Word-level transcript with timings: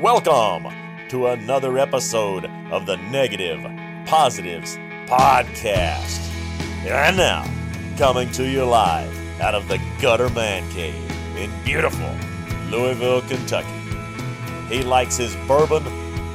welcome 0.00 0.72
to 1.10 1.26
another 1.26 1.76
episode 1.76 2.46
of 2.70 2.86
the 2.86 2.96
Negative 2.96 3.60
Positives 4.06 4.78
Podcast. 5.04 6.26
And 6.86 7.18
now, 7.18 7.46
coming 7.98 8.30
to 8.32 8.48
you 8.48 8.64
live 8.64 9.14
out 9.42 9.54
of 9.54 9.68
the 9.68 9.78
Gutter 10.00 10.30
Man 10.30 10.66
Cave 10.72 10.94
in 11.36 11.50
beautiful 11.64 12.16
Louisville, 12.70 13.20
Kentucky. 13.20 13.68
He 14.70 14.82
likes 14.82 15.18
his 15.18 15.36
bourbon 15.46 15.84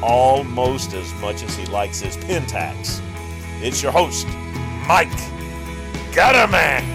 almost 0.03 0.93
as 0.93 1.11
much 1.15 1.41
as 1.41 1.55
he 1.55 1.65
likes 1.65 1.99
his 1.99 2.17
Pentax. 2.17 3.01
It's 3.63 3.81
your 3.81 3.91
host, 3.91 4.27
Mike 4.87 5.09
Gutterman. 6.11 6.94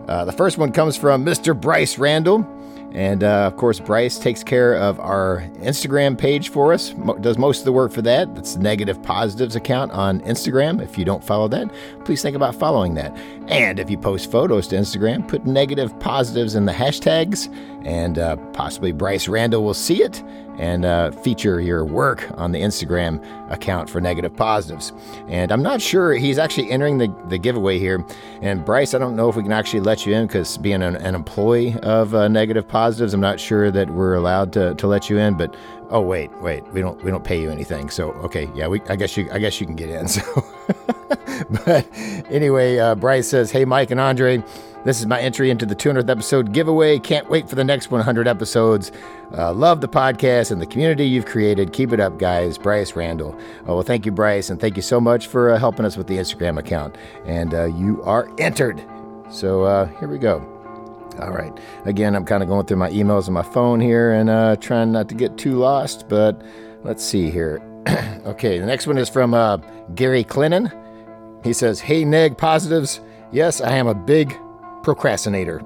the 0.07 0.33
first 0.33 0.57
one 0.57 0.73
comes 0.73 0.97
from 0.97 1.25
Mr. 1.25 1.59
Bryce 1.59 1.97
Randall. 1.97 2.58
And 2.91 3.23
uh, 3.23 3.45
of 3.45 3.55
course, 3.55 3.79
Bryce 3.79 4.17
takes 4.17 4.43
care 4.43 4.75
of 4.75 4.99
our 4.99 5.47
Instagram 5.57 6.17
page 6.17 6.49
for 6.49 6.73
us, 6.73 6.93
mo- 6.95 7.17
does 7.17 7.37
most 7.37 7.59
of 7.59 7.65
the 7.65 7.71
work 7.71 7.91
for 7.91 8.01
that. 8.01 8.33
That's 8.33 8.57
Negative 8.57 9.01
Positives 9.03 9.55
account 9.55 9.91
on 9.91 10.21
Instagram. 10.21 10.81
If 10.81 10.97
you 10.97 11.05
don't 11.05 11.23
follow 11.23 11.47
that, 11.49 11.71
please 12.03 12.21
think 12.21 12.35
about 12.35 12.55
following 12.55 12.95
that. 12.95 13.15
And 13.47 13.79
if 13.79 13.89
you 13.89 13.97
post 13.97 14.31
photos 14.31 14.67
to 14.69 14.75
Instagram, 14.75 15.27
put 15.27 15.45
negative 15.45 15.97
positives 15.99 16.55
in 16.55 16.65
the 16.65 16.71
hashtags, 16.71 17.47
and 17.83 18.19
uh, 18.19 18.35
possibly 18.53 18.91
Bryce 18.91 19.27
Randall 19.27 19.63
will 19.63 19.73
see 19.73 20.03
it 20.03 20.23
and 20.59 20.83
uh, 20.83 21.11
feature 21.11 21.61
your 21.61 21.85
work 21.85 22.29
on 22.35 22.51
the 22.51 22.59
Instagram 22.59 23.23
account 23.49 23.89
for 23.89 24.01
negative 24.01 24.35
positives. 24.35 24.91
And 25.29 25.51
I'm 25.51 25.63
not 25.63 25.81
sure 25.81 26.13
he's 26.13 26.37
actually 26.37 26.69
entering 26.69 26.97
the, 26.97 27.13
the 27.29 27.37
giveaway 27.37 27.79
here. 27.79 28.05
And 28.41 28.65
Bryce, 28.65 28.93
I 28.93 28.97
don't 28.97 29.15
know 29.15 29.29
if 29.29 29.37
we 29.37 29.43
can 29.43 29.53
actually 29.53 29.79
let 29.79 30.05
you 30.05 30.13
in 30.13 30.27
because 30.27 30.57
being 30.57 30.81
an, 30.81 30.97
an, 30.97 31.15
employee 31.15 31.75
of 31.79 32.13
uh, 32.13 32.27
negative 32.27 32.67
positives, 32.67 33.13
I'm 33.13 33.21
not 33.21 33.39
sure 33.39 33.71
that 33.71 33.89
we're 33.89 34.15
allowed 34.15 34.51
to, 34.53 34.75
to 34.75 34.87
let 34.87 35.09
you 35.09 35.17
in. 35.17 35.37
But 35.37 35.55
oh 35.89 36.01
wait, 36.01 36.31
wait, 36.41 36.63
we 36.71 36.81
don't 36.81 37.01
we 37.03 37.11
don't 37.11 37.23
pay 37.23 37.39
you 37.41 37.49
anything. 37.49 37.89
So 37.89 38.11
okay, 38.13 38.49
yeah, 38.55 38.67
we 38.67 38.81
I 38.89 38.95
guess 38.95 39.15
you 39.17 39.29
I 39.31 39.39
guess 39.39 39.59
you 39.59 39.67
can 39.67 39.75
get 39.75 39.89
in. 39.89 40.07
So, 41.39 41.55
but 41.65 41.87
anyway, 42.29 42.77
uh, 42.77 42.95
Bryce 42.95 43.27
says, 43.27 43.49
"Hey, 43.49 43.65
Mike 43.65 43.91
and 43.91 43.99
Andre." 43.99 44.43
This 44.85 44.99
is 44.99 45.07
my 45.07 45.19
entry 45.19 45.49
into 45.49 45.65
the 45.65 45.75
200th 45.75 46.09
episode 46.09 46.53
giveaway. 46.53 46.99
Can't 46.99 47.29
wait 47.29 47.49
for 47.49 47.55
the 47.55 47.65
next 47.65 47.91
100 47.91 48.27
episodes. 48.27 48.93
Uh, 49.37 49.53
love 49.53 49.81
the 49.81 49.89
podcast 49.89 50.51
and 50.51 50.61
the 50.61 50.65
community 50.65 51.05
you've 51.05 51.25
created. 51.25 51.73
Keep 51.73 51.91
it 51.91 51.99
up, 51.99 52.17
guys. 52.17 52.57
Bryce 52.57 52.95
Randall. 52.95 53.37
Oh, 53.67 53.75
well, 53.75 53.83
thank 53.83 54.05
you, 54.05 54.11
Bryce, 54.13 54.49
and 54.49 54.59
thank 54.59 54.77
you 54.77 54.81
so 54.81 55.01
much 55.01 55.27
for 55.27 55.51
uh, 55.51 55.59
helping 55.59 55.85
us 55.85 55.97
with 55.97 56.07
the 56.07 56.17
Instagram 56.17 56.57
account. 56.57 56.97
And 57.25 57.53
uh, 57.53 57.65
you 57.65 58.01
are 58.03 58.29
entered. 58.37 58.81
So 59.29 59.63
uh, 59.63 59.87
here 59.99 60.07
we 60.07 60.17
go. 60.17 60.58
All 61.19 61.31
right. 61.31 61.51
Again, 61.85 62.15
I'm 62.15 62.25
kind 62.25 62.41
of 62.41 62.49
going 62.49 62.65
through 62.65 62.77
my 62.77 62.89
emails 62.91 63.27
on 63.27 63.33
my 63.33 63.43
phone 63.43 63.79
here 63.79 64.11
and 64.11 64.29
uh, 64.29 64.55
trying 64.57 64.91
not 64.91 65.09
to 65.09 65.15
get 65.15 65.37
too 65.37 65.57
lost, 65.57 66.07
but 66.07 66.41
let's 66.83 67.03
see 67.03 67.29
here. 67.29 67.61
okay, 68.25 68.59
the 68.59 68.65
next 68.65 68.87
one 68.87 68.97
is 68.97 69.09
from 69.09 69.33
uh, 69.33 69.57
Gary 69.95 70.23
Clinton. 70.23 70.71
He 71.43 71.53
says, 71.53 71.79
Hey, 71.79 72.05
neg 72.05 72.37
positives. 72.37 73.01
Yes, 73.31 73.61
I 73.61 73.73
am 73.73 73.87
a 73.87 73.95
big 73.95 74.37
procrastinator. 74.83 75.61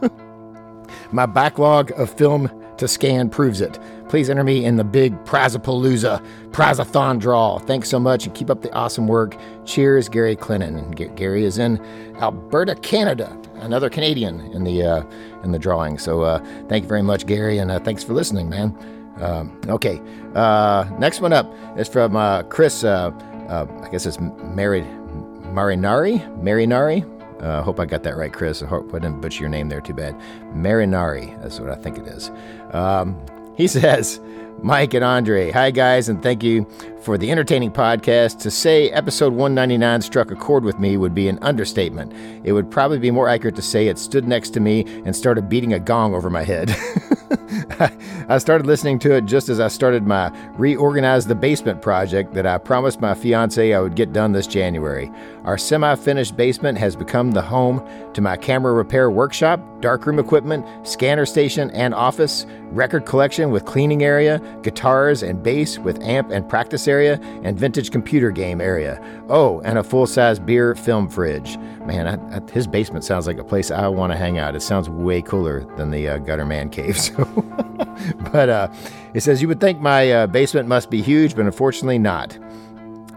My 1.12 1.26
backlog 1.26 1.90
of 1.98 2.10
film 2.10 2.48
to 2.80 2.88
scan 2.88 3.30
proves 3.30 3.60
it. 3.60 3.78
Please 4.08 4.28
enter 4.28 4.42
me 4.42 4.64
in 4.64 4.76
the 4.76 4.84
big 4.84 5.14
Prizapalooza 5.24 6.24
Prizathon 6.50 7.18
draw. 7.20 7.58
Thanks 7.58 7.88
so 7.88 8.00
much 8.00 8.26
and 8.26 8.34
keep 8.34 8.50
up 8.50 8.62
the 8.62 8.72
awesome 8.72 9.06
work. 9.06 9.36
Cheers, 9.64 10.08
Gary 10.08 10.34
Clinton. 10.34 10.92
G- 10.94 11.08
Gary 11.14 11.44
is 11.44 11.58
in 11.58 11.80
Alberta, 12.16 12.74
Canada. 12.74 13.36
Another 13.56 13.88
Canadian 13.88 14.40
in 14.52 14.64
the 14.64 14.82
uh, 14.82 15.04
in 15.44 15.52
the 15.52 15.58
drawing. 15.58 15.98
So 15.98 16.22
uh, 16.22 16.38
thank 16.68 16.82
you 16.84 16.88
very 16.88 17.02
much, 17.02 17.26
Gary, 17.26 17.58
and 17.58 17.70
uh, 17.70 17.78
thanks 17.78 18.02
for 18.02 18.14
listening, 18.14 18.48
man. 18.48 18.76
Um, 19.20 19.60
okay, 19.68 20.00
uh, 20.34 20.88
next 20.98 21.20
one 21.20 21.32
up 21.32 21.52
is 21.78 21.86
from 21.88 22.16
uh, 22.16 22.42
Chris. 22.44 22.84
Uh, 22.84 23.10
I 23.48 23.88
guess 23.90 24.06
it's 24.06 24.18
Mary 24.18 24.82
Marinari. 25.52 26.20
Marinari. 26.42 27.19
I 27.40 27.44
uh, 27.44 27.62
hope 27.62 27.80
I 27.80 27.86
got 27.86 28.02
that 28.02 28.16
right, 28.16 28.32
Chris. 28.32 28.62
I 28.62 28.66
hope 28.66 28.94
I 28.94 28.98
didn't 28.98 29.20
butcher 29.20 29.40
your 29.40 29.48
name 29.48 29.68
there 29.68 29.80
too 29.80 29.94
bad. 29.94 30.14
Marinari, 30.54 31.40
that's 31.42 31.58
what 31.58 31.70
I 31.70 31.74
think 31.74 31.98
it 31.98 32.06
is. 32.06 32.30
Um, 32.72 33.18
he 33.56 33.66
says, 33.78 34.20
Mike 34.62 34.92
and 34.92 35.02
Andre, 35.02 35.50
hi 35.50 35.70
guys, 35.70 36.10
and 36.10 36.22
thank 36.22 36.42
you 36.42 36.66
for 37.00 37.16
the 37.16 37.30
entertaining 37.30 37.70
podcast. 37.70 38.40
To 38.40 38.50
say 38.50 38.90
episode 38.90 39.32
199 39.32 40.02
struck 40.02 40.30
a 40.30 40.36
chord 40.36 40.64
with 40.64 40.78
me 40.78 40.98
would 40.98 41.14
be 41.14 41.28
an 41.28 41.38
understatement. 41.40 42.12
It 42.44 42.52
would 42.52 42.70
probably 42.70 42.98
be 42.98 43.10
more 43.10 43.28
accurate 43.28 43.56
to 43.56 43.62
say 43.62 43.88
it 43.88 43.98
stood 43.98 44.28
next 44.28 44.50
to 44.50 44.60
me 44.60 44.84
and 45.06 45.16
started 45.16 45.48
beating 45.48 45.72
a 45.72 45.78
gong 45.78 46.14
over 46.14 46.28
my 46.28 46.42
head. 46.42 46.76
I 48.28 48.38
started 48.38 48.66
listening 48.66 48.98
to 49.00 49.14
it 49.14 49.24
just 49.24 49.48
as 49.48 49.60
I 49.60 49.68
started 49.68 50.06
my 50.06 50.32
reorganize 50.56 51.26
the 51.26 51.34
basement 51.34 51.80
project 51.80 52.34
that 52.34 52.46
I 52.46 52.58
promised 52.58 53.00
my 53.00 53.14
fiance 53.14 53.72
I 53.72 53.80
would 53.80 53.94
get 53.94 54.12
done 54.12 54.32
this 54.32 54.46
January. 54.46 55.10
Our 55.44 55.56
semi 55.56 55.94
finished 55.94 56.36
basement 56.36 56.78
has 56.78 56.96
become 56.96 57.30
the 57.30 57.42
home 57.42 57.86
to 58.14 58.20
my 58.20 58.36
camera 58.36 58.72
repair 58.72 59.10
workshop, 59.10 59.60
darkroom 59.80 60.18
equipment, 60.18 60.66
scanner 60.86 61.24
station 61.24 61.70
and 61.70 61.94
office, 61.94 62.46
record 62.72 63.06
collection 63.06 63.50
with 63.50 63.64
cleaning 63.64 64.02
area, 64.02 64.40
guitars 64.62 65.22
and 65.22 65.42
bass 65.42 65.78
with 65.78 66.02
amp 66.02 66.30
and 66.30 66.48
practice 66.48 66.88
area, 66.88 67.20
and 67.44 67.58
vintage 67.58 67.90
computer 67.90 68.30
game 68.30 68.60
area. 68.60 69.00
Oh, 69.28 69.60
and 69.60 69.78
a 69.78 69.84
full 69.84 70.06
size 70.06 70.38
beer 70.38 70.74
film 70.74 71.08
fridge. 71.08 71.58
Man, 71.90 72.06
I, 72.06 72.36
I, 72.36 72.40
his 72.52 72.68
basement 72.68 73.04
sounds 73.04 73.26
like 73.26 73.38
a 73.38 73.42
place 73.42 73.72
I 73.72 73.88
want 73.88 74.12
to 74.12 74.16
hang 74.16 74.38
out. 74.38 74.54
It 74.54 74.60
sounds 74.60 74.88
way 74.88 75.20
cooler 75.22 75.64
than 75.76 75.90
the 75.90 76.08
uh, 76.08 76.18
Gutter 76.18 76.46
Man 76.46 76.70
Cave. 76.70 76.96
So, 77.00 77.24
but 78.32 78.48
uh, 78.48 78.68
it 79.12 79.22
says 79.22 79.42
you 79.42 79.48
would 79.48 79.60
think 79.60 79.80
my 79.80 80.12
uh, 80.12 80.26
basement 80.28 80.68
must 80.68 80.88
be 80.88 81.02
huge, 81.02 81.34
but 81.34 81.44
unfortunately 81.44 81.98
not. 81.98 82.38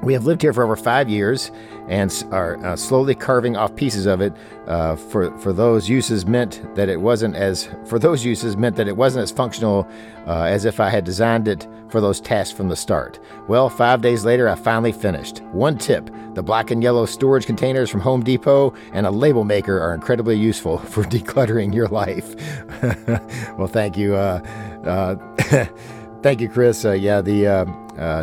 We 0.04 0.14
have 0.14 0.26
lived 0.26 0.42
here 0.42 0.52
for 0.52 0.64
over 0.64 0.76
five 0.76 1.10
years 1.10 1.50
and 1.88 2.12
are 2.32 2.64
uh, 2.66 2.76
slowly 2.76 3.16
carving 3.16 3.56
off 3.56 3.76
pieces 3.76 4.06
of 4.06 4.20
it. 4.22 4.34
Uh, 4.68 4.96
for 4.96 5.38
for 5.40 5.54
those 5.54 5.90
uses 5.90 6.26
meant 6.26 6.76
that 6.76 6.90
it 6.90 7.00
wasn't 7.00 7.36
as 7.36 7.70
for 7.86 8.00
those 8.00 8.24
uses 8.24 8.56
meant 8.58 8.76
that 8.76 8.88
it 8.88 8.96
wasn't 8.96 9.24
as 9.24 9.32
functional 9.32 9.88
uh, 10.28 10.44
as 10.44 10.66
if 10.66 10.80
I 10.80 10.90
had 10.90 11.04
designed 11.04 11.48
it 11.48 11.68
for 11.90 12.02
those 12.02 12.20
tasks 12.20 12.56
from 12.56 12.70
the 12.70 12.76
start. 12.76 13.20
Well, 13.48 13.70
five 13.70 14.02
days 14.02 14.26
later, 14.26 14.50
I 14.50 14.56
finally 14.56 14.92
finished. 14.92 15.42
One 15.52 15.78
tip: 15.78 16.10
the 16.34 16.44
black 16.44 16.72
and 16.72 16.84
yellow 16.84 17.06
storage 17.06 17.46
containers 17.46 17.90
from 17.90 18.02
Home 18.02 18.24
Depot 18.24 18.74
and 18.92 19.06
a 19.06 19.12
label 19.12 19.46
maker 19.46 19.80
are 19.80 19.94
incredibly 19.94 20.38
useful 20.38 20.78
for 20.94 21.04
decluttering 21.04 21.74
your 21.74 21.88
life. 21.88 22.36
well, 23.58 23.68
thank 23.68 23.98
you. 23.98 24.14
Uh, 26.24 26.28
uh, 26.28 26.30
thank 26.30 26.42
you, 26.42 26.50
Chris. 26.50 26.86
Uh, 26.86 26.92
yeah, 26.92 27.22
the 27.22 27.48
uh, 27.48 27.66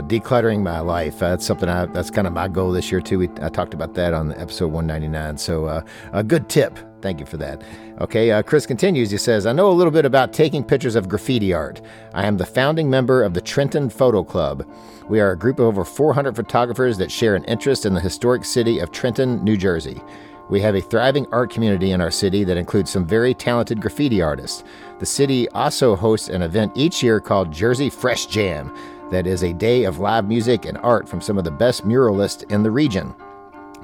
decluttering 0.02 0.62
my 0.62 0.80
life. 0.80 1.18
That's 1.18 1.46
something 1.46 1.68
I, 1.68 1.86
that's 1.86 2.10
kind 2.10 2.26
of 2.26 2.32
my 2.32 2.48
goal 2.48 2.72
this 2.72 2.90
year 2.90 3.00
too. 3.00 3.18
We, 3.18 3.28
I 3.42 3.48
talked 3.48 3.74
about 3.74 3.94
that 3.94 4.14
on 4.14 4.32
episode 4.34 4.72
199. 4.72 5.38
So 5.38 5.66
uh, 5.66 5.82
a 6.12 6.22
good 6.22 6.48
tip. 6.48 6.78
Thank 7.02 7.20
you 7.20 7.26
for 7.26 7.38
that. 7.38 7.62
Okay, 8.00 8.30
uh, 8.30 8.42
Chris 8.42 8.66
continues. 8.66 9.10
He 9.10 9.16
says, 9.16 9.46
I 9.46 9.52
know 9.52 9.70
a 9.70 9.72
little 9.72 9.90
bit 9.90 10.04
about 10.04 10.34
taking 10.34 10.62
pictures 10.62 10.96
of 10.96 11.08
graffiti 11.08 11.54
art. 11.54 11.80
I 12.12 12.26
am 12.26 12.36
the 12.36 12.44
founding 12.44 12.90
member 12.90 13.22
of 13.22 13.32
the 13.32 13.40
Trenton 13.40 13.88
Photo 13.88 14.22
Club. 14.22 14.66
We 15.08 15.20
are 15.20 15.32
a 15.32 15.38
group 15.38 15.58
of 15.58 15.66
over 15.66 15.84
400 15.84 16.36
photographers 16.36 16.98
that 16.98 17.10
share 17.10 17.36
an 17.36 17.44
interest 17.44 17.86
in 17.86 17.94
the 17.94 18.00
historic 18.00 18.44
city 18.44 18.80
of 18.80 18.92
Trenton, 18.92 19.42
New 19.42 19.56
Jersey. 19.56 20.02
We 20.50 20.60
have 20.62 20.74
a 20.74 20.80
thriving 20.80 21.28
art 21.30 21.50
community 21.50 21.92
in 21.92 22.00
our 22.00 22.10
city 22.10 22.42
that 22.42 22.56
includes 22.56 22.90
some 22.90 23.06
very 23.06 23.34
talented 23.34 23.80
graffiti 23.80 24.20
artists. 24.20 24.64
The 24.98 25.06
city 25.06 25.48
also 25.50 25.94
hosts 25.94 26.28
an 26.28 26.42
event 26.42 26.72
each 26.74 27.04
year 27.04 27.20
called 27.20 27.52
Jersey 27.52 27.88
Fresh 27.88 28.26
Jam, 28.26 28.74
that 29.10 29.28
is 29.28 29.44
a 29.44 29.52
day 29.52 29.84
of 29.84 30.00
live 30.00 30.26
music 30.26 30.64
and 30.64 30.76
art 30.78 31.08
from 31.08 31.20
some 31.20 31.38
of 31.38 31.44
the 31.44 31.52
best 31.52 31.86
muralists 31.86 32.50
in 32.50 32.64
the 32.64 32.70
region. 32.70 33.14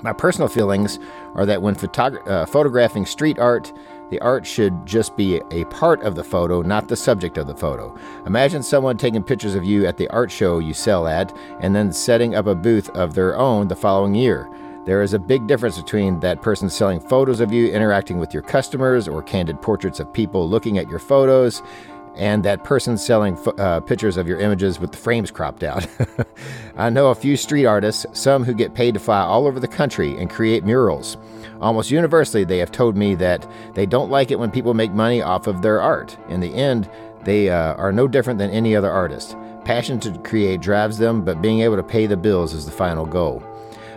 My 0.02 0.12
personal 0.12 0.48
feelings 0.48 0.98
are 1.36 1.46
that 1.46 1.62
when 1.62 1.76
photog- 1.76 2.26
uh, 2.28 2.46
photographing 2.46 3.06
street 3.06 3.38
art, 3.38 3.72
the 4.10 4.20
art 4.20 4.44
should 4.44 4.84
just 4.84 5.16
be 5.16 5.40
a 5.52 5.64
part 5.66 6.02
of 6.02 6.16
the 6.16 6.24
photo, 6.24 6.62
not 6.62 6.88
the 6.88 6.96
subject 6.96 7.38
of 7.38 7.46
the 7.46 7.56
photo. 7.56 7.96
Imagine 8.26 8.62
someone 8.62 8.96
taking 8.96 9.22
pictures 9.22 9.54
of 9.54 9.64
you 9.64 9.86
at 9.86 9.96
the 9.96 10.08
art 10.08 10.32
show 10.32 10.58
you 10.58 10.74
sell 10.74 11.06
at 11.06 11.36
and 11.60 11.74
then 11.76 11.92
setting 11.92 12.34
up 12.34 12.46
a 12.46 12.54
booth 12.56 12.90
of 12.90 13.14
their 13.14 13.36
own 13.36 13.68
the 13.68 13.76
following 13.76 14.16
year. 14.16 14.48
There 14.86 15.02
is 15.02 15.14
a 15.14 15.18
big 15.18 15.48
difference 15.48 15.80
between 15.80 16.20
that 16.20 16.42
person 16.42 16.70
selling 16.70 17.00
photos 17.00 17.40
of 17.40 17.52
you 17.52 17.66
interacting 17.66 18.18
with 18.18 18.32
your 18.32 18.44
customers 18.44 19.08
or 19.08 19.20
candid 19.20 19.60
portraits 19.60 19.98
of 19.98 20.12
people 20.12 20.48
looking 20.48 20.78
at 20.78 20.88
your 20.88 21.00
photos 21.00 21.60
and 22.14 22.44
that 22.44 22.62
person 22.62 22.96
selling 22.96 23.36
uh, 23.58 23.80
pictures 23.80 24.16
of 24.16 24.28
your 24.28 24.38
images 24.38 24.78
with 24.78 24.92
the 24.92 24.96
frames 24.96 25.32
cropped 25.32 25.64
out. 25.64 25.86
I 26.76 26.88
know 26.88 27.08
a 27.08 27.16
few 27.16 27.36
street 27.36 27.66
artists, 27.66 28.06
some 28.12 28.44
who 28.44 28.54
get 28.54 28.74
paid 28.74 28.94
to 28.94 29.00
fly 29.00 29.20
all 29.20 29.48
over 29.48 29.58
the 29.58 29.66
country 29.66 30.16
and 30.16 30.30
create 30.30 30.64
murals. 30.64 31.16
Almost 31.60 31.90
universally, 31.90 32.44
they 32.44 32.58
have 32.58 32.70
told 32.70 32.96
me 32.96 33.16
that 33.16 33.44
they 33.74 33.86
don't 33.86 34.10
like 34.10 34.30
it 34.30 34.38
when 34.38 34.52
people 34.52 34.72
make 34.72 34.92
money 34.92 35.20
off 35.20 35.48
of 35.48 35.62
their 35.62 35.80
art. 35.80 36.16
In 36.28 36.38
the 36.38 36.54
end, 36.54 36.88
they 37.24 37.50
uh, 37.50 37.74
are 37.74 37.92
no 37.92 38.06
different 38.06 38.38
than 38.38 38.50
any 38.50 38.76
other 38.76 38.90
artist. 38.90 39.36
Passion 39.64 39.98
to 40.00 40.16
create 40.20 40.60
drives 40.60 40.96
them, 40.96 41.24
but 41.24 41.42
being 41.42 41.60
able 41.60 41.76
to 41.76 41.82
pay 41.82 42.06
the 42.06 42.16
bills 42.16 42.54
is 42.54 42.66
the 42.66 42.70
final 42.70 43.04
goal. 43.04 43.42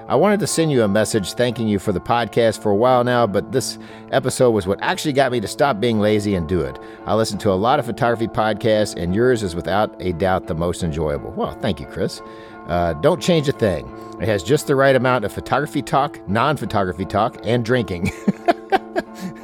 I 0.10 0.16
wanted 0.16 0.40
to 0.40 0.48
send 0.48 0.72
you 0.72 0.82
a 0.82 0.88
message 0.88 1.34
thanking 1.34 1.68
you 1.68 1.78
for 1.78 1.92
the 1.92 2.00
podcast 2.00 2.64
for 2.64 2.72
a 2.72 2.76
while 2.76 3.04
now, 3.04 3.28
but 3.28 3.52
this 3.52 3.78
episode 4.12 4.50
was 4.50 4.66
what 4.66 4.80
actually 4.82 5.14
got 5.14 5.32
me 5.32 5.40
to 5.40 5.48
stop 5.48 5.80
being 5.80 6.00
lazy 6.00 6.34
and 6.34 6.50
do 6.50 6.62
it. 6.62 6.80
I 7.06 7.14
listen 7.14 7.38
to 7.38 7.52
a 7.52 7.54
lot 7.54 7.78
of 7.78 7.86
photography 7.86 8.26
podcasts, 8.26 9.00
and 9.00 9.14
yours 9.14 9.44
is 9.44 9.56
without 9.56 9.96
a 10.00 10.14
doubt 10.14 10.48
the 10.48 10.56
most 10.56 10.82
enjoyable. 10.82 11.30
Well, 11.34 11.52
thank 11.52 11.80
you, 11.80 11.86
Chris. 11.86 12.24
Uh, 12.66 12.94
don't 12.94 13.22
change 13.22 13.48
a 13.50 13.52
thing. 13.52 13.88
It 14.20 14.28
has 14.28 14.42
just 14.42 14.66
the 14.66 14.76
right 14.76 14.96
amount 14.96 15.26
of 15.26 15.32
photography 15.32 15.84
talk, 15.84 16.28
non 16.28 16.58
photography 16.58 17.06
talk, 17.06 17.38
and 17.44 17.64
drinking. 17.64 18.12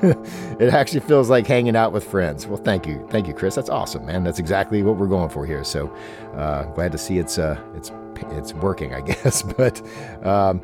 it 0.02 0.74
actually 0.74 1.02
feels 1.02 1.30
like 1.30 1.46
hanging 1.46 1.76
out 1.76 1.92
with 1.94 2.04
friends. 2.04 2.48
Well, 2.48 2.58
thank 2.58 2.88
you, 2.88 3.06
thank 3.12 3.28
you, 3.28 3.36
Chris. 3.36 3.54
That's 3.54 3.70
awesome, 3.70 4.08
man. 4.08 4.24
That's 4.24 4.40
exactly 4.40 4.82
what 4.82 4.98
we're 4.98 5.06
going 5.06 5.30
for 5.30 5.46
here. 5.46 5.64
So, 5.64 5.96
uh, 6.34 6.64
glad 6.74 6.92
to 6.92 6.98
see 6.98 7.20
it's 7.20 7.38
uh, 7.38 7.62
it's 7.76 7.92
it's 8.24 8.54
working, 8.54 8.94
I 8.94 9.02
guess. 9.24 9.42
But 9.42 9.82
um, 10.26 10.62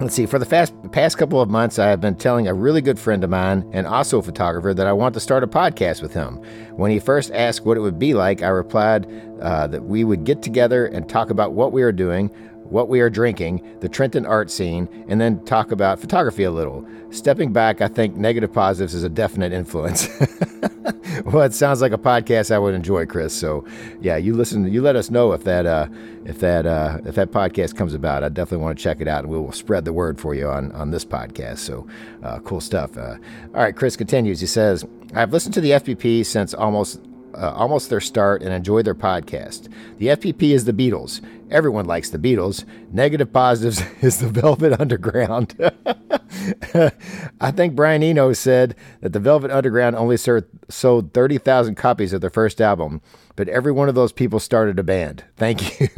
let's 0.00 0.14
see. 0.14 0.26
For 0.26 0.38
the 0.38 0.46
fast, 0.46 0.74
past 0.92 1.18
couple 1.18 1.40
of 1.40 1.50
months, 1.50 1.78
I 1.78 1.88
have 1.88 2.00
been 2.00 2.16
telling 2.16 2.48
a 2.48 2.54
really 2.54 2.80
good 2.80 2.98
friend 2.98 3.22
of 3.22 3.30
mine 3.30 3.68
and 3.72 3.86
also 3.86 4.18
a 4.18 4.22
photographer 4.22 4.72
that 4.74 4.86
I 4.86 4.92
want 4.92 5.14
to 5.14 5.20
start 5.20 5.44
a 5.44 5.46
podcast 5.46 6.02
with 6.02 6.14
him. 6.14 6.36
When 6.76 6.90
he 6.90 6.98
first 6.98 7.30
asked 7.32 7.64
what 7.64 7.76
it 7.76 7.80
would 7.80 7.98
be 7.98 8.14
like, 8.14 8.42
I 8.42 8.48
replied 8.48 9.06
uh, 9.40 9.66
that 9.68 9.84
we 9.84 10.04
would 10.04 10.24
get 10.24 10.42
together 10.42 10.86
and 10.86 11.08
talk 11.08 11.30
about 11.30 11.52
what 11.52 11.72
we 11.72 11.82
are 11.82 11.92
doing, 11.92 12.30
what 12.70 12.88
we 12.88 13.00
are 13.00 13.10
drinking, 13.10 13.78
the 13.80 13.88
Trenton 13.88 14.24
art 14.24 14.50
scene, 14.50 14.88
and 15.08 15.20
then 15.20 15.44
talk 15.44 15.72
about 15.72 16.00
photography 16.00 16.44
a 16.44 16.50
little. 16.50 16.86
Stepping 17.10 17.52
back, 17.52 17.80
I 17.80 17.88
think 17.88 18.16
negative 18.16 18.52
positives 18.52 18.94
is 18.94 19.02
a 19.02 19.08
definite 19.08 19.52
influence. 19.52 20.08
well, 21.24 21.42
it 21.42 21.52
sounds 21.52 21.80
like 21.80 21.92
a 21.92 21.98
podcast 21.98 22.50
I 22.50 22.58
would 22.58 22.74
enjoy, 22.74 23.06
Chris. 23.06 23.34
So, 23.34 23.64
yeah, 24.00 24.16
you 24.16 24.34
listen. 24.34 24.70
You 24.72 24.82
let 24.82 24.96
us 24.96 25.10
know 25.10 25.32
if 25.32 25.44
that 25.44 25.66
uh, 25.66 25.88
if 26.24 26.38
that 26.40 26.66
uh, 26.66 26.98
if 27.04 27.16
that 27.16 27.32
podcast 27.32 27.76
comes 27.76 27.94
about. 27.94 28.22
I 28.22 28.28
definitely 28.28 28.64
want 28.64 28.78
to 28.78 28.82
check 28.82 29.00
it 29.00 29.08
out, 29.08 29.24
and 29.24 29.32
we 29.32 29.38
will 29.38 29.52
spread 29.52 29.84
the 29.84 29.92
word 29.92 30.20
for 30.20 30.34
you 30.34 30.48
on 30.48 30.70
on 30.72 30.90
this 30.90 31.04
podcast. 31.04 31.58
So, 31.58 31.86
uh, 32.22 32.38
cool 32.40 32.60
stuff. 32.60 32.96
Uh, 32.96 33.16
all 33.54 33.62
right, 33.62 33.74
Chris 33.74 33.96
continues. 33.96 34.40
He 34.40 34.46
says, 34.46 34.84
"I've 35.14 35.32
listened 35.32 35.54
to 35.54 35.60
the 35.60 35.72
FPP 35.72 36.24
since 36.24 36.54
almost 36.54 37.00
uh, 37.34 37.52
almost 37.52 37.90
their 37.90 38.00
start 38.00 38.42
and 38.42 38.52
enjoy 38.52 38.82
their 38.82 38.94
podcast. 38.94 39.68
The 39.98 40.08
FPP 40.08 40.50
is 40.50 40.64
the 40.64 40.72
Beatles. 40.72 41.20
Everyone 41.50 41.84
likes 41.84 42.10
the 42.10 42.18
Beatles. 42.18 42.64
Negative 42.92 43.30
positives 43.30 43.82
is 44.00 44.18
the 44.18 44.28
Velvet 44.28 44.80
Underground. 44.80 45.54
I 47.40 47.50
think 47.50 47.74
Brian 47.74 48.02
Eno 48.02 48.32
said 48.32 48.76
that 49.00 49.12
the 49.12 49.20
Velvet 49.20 49.50
Underground 49.50 49.96
only 49.96 50.16
sold 50.16 51.12
30,000 51.12 51.74
copies 51.74 52.12
of 52.12 52.20
their 52.20 52.30
first 52.30 52.60
album, 52.60 53.00
but 53.36 53.48
every 53.48 53.72
one 53.72 53.88
of 53.88 53.94
those 53.94 54.12
people 54.12 54.38
started 54.38 54.78
a 54.78 54.82
band. 54.82 55.24
Thank 55.36 55.80
you. 55.80 55.88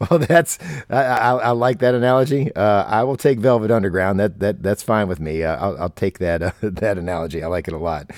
well, 0.00 0.18
that's 0.18 0.58
I, 0.88 1.02
I, 1.02 1.36
I, 1.36 1.50
like 1.50 1.78
that 1.78 1.94
analogy. 1.94 2.54
Uh, 2.54 2.84
I 2.84 3.04
will 3.04 3.16
take 3.16 3.38
Velvet 3.38 3.70
Underground. 3.70 4.18
That 4.18 4.40
that 4.40 4.62
that's 4.62 4.82
fine 4.82 5.06
with 5.08 5.20
me. 5.20 5.42
Uh, 5.42 5.56
I'll, 5.56 5.82
I'll, 5.82 5.90
take 5.90 6.18
that 6.18 6.42
uh, 6.42 6.52
that 6.62 6.98
analogy. 6.98 7.42
I 7.42 7.46
like 7.46 7.68
it 7.68 7.74
a 7.74 7.78
lot. 7.78 8.10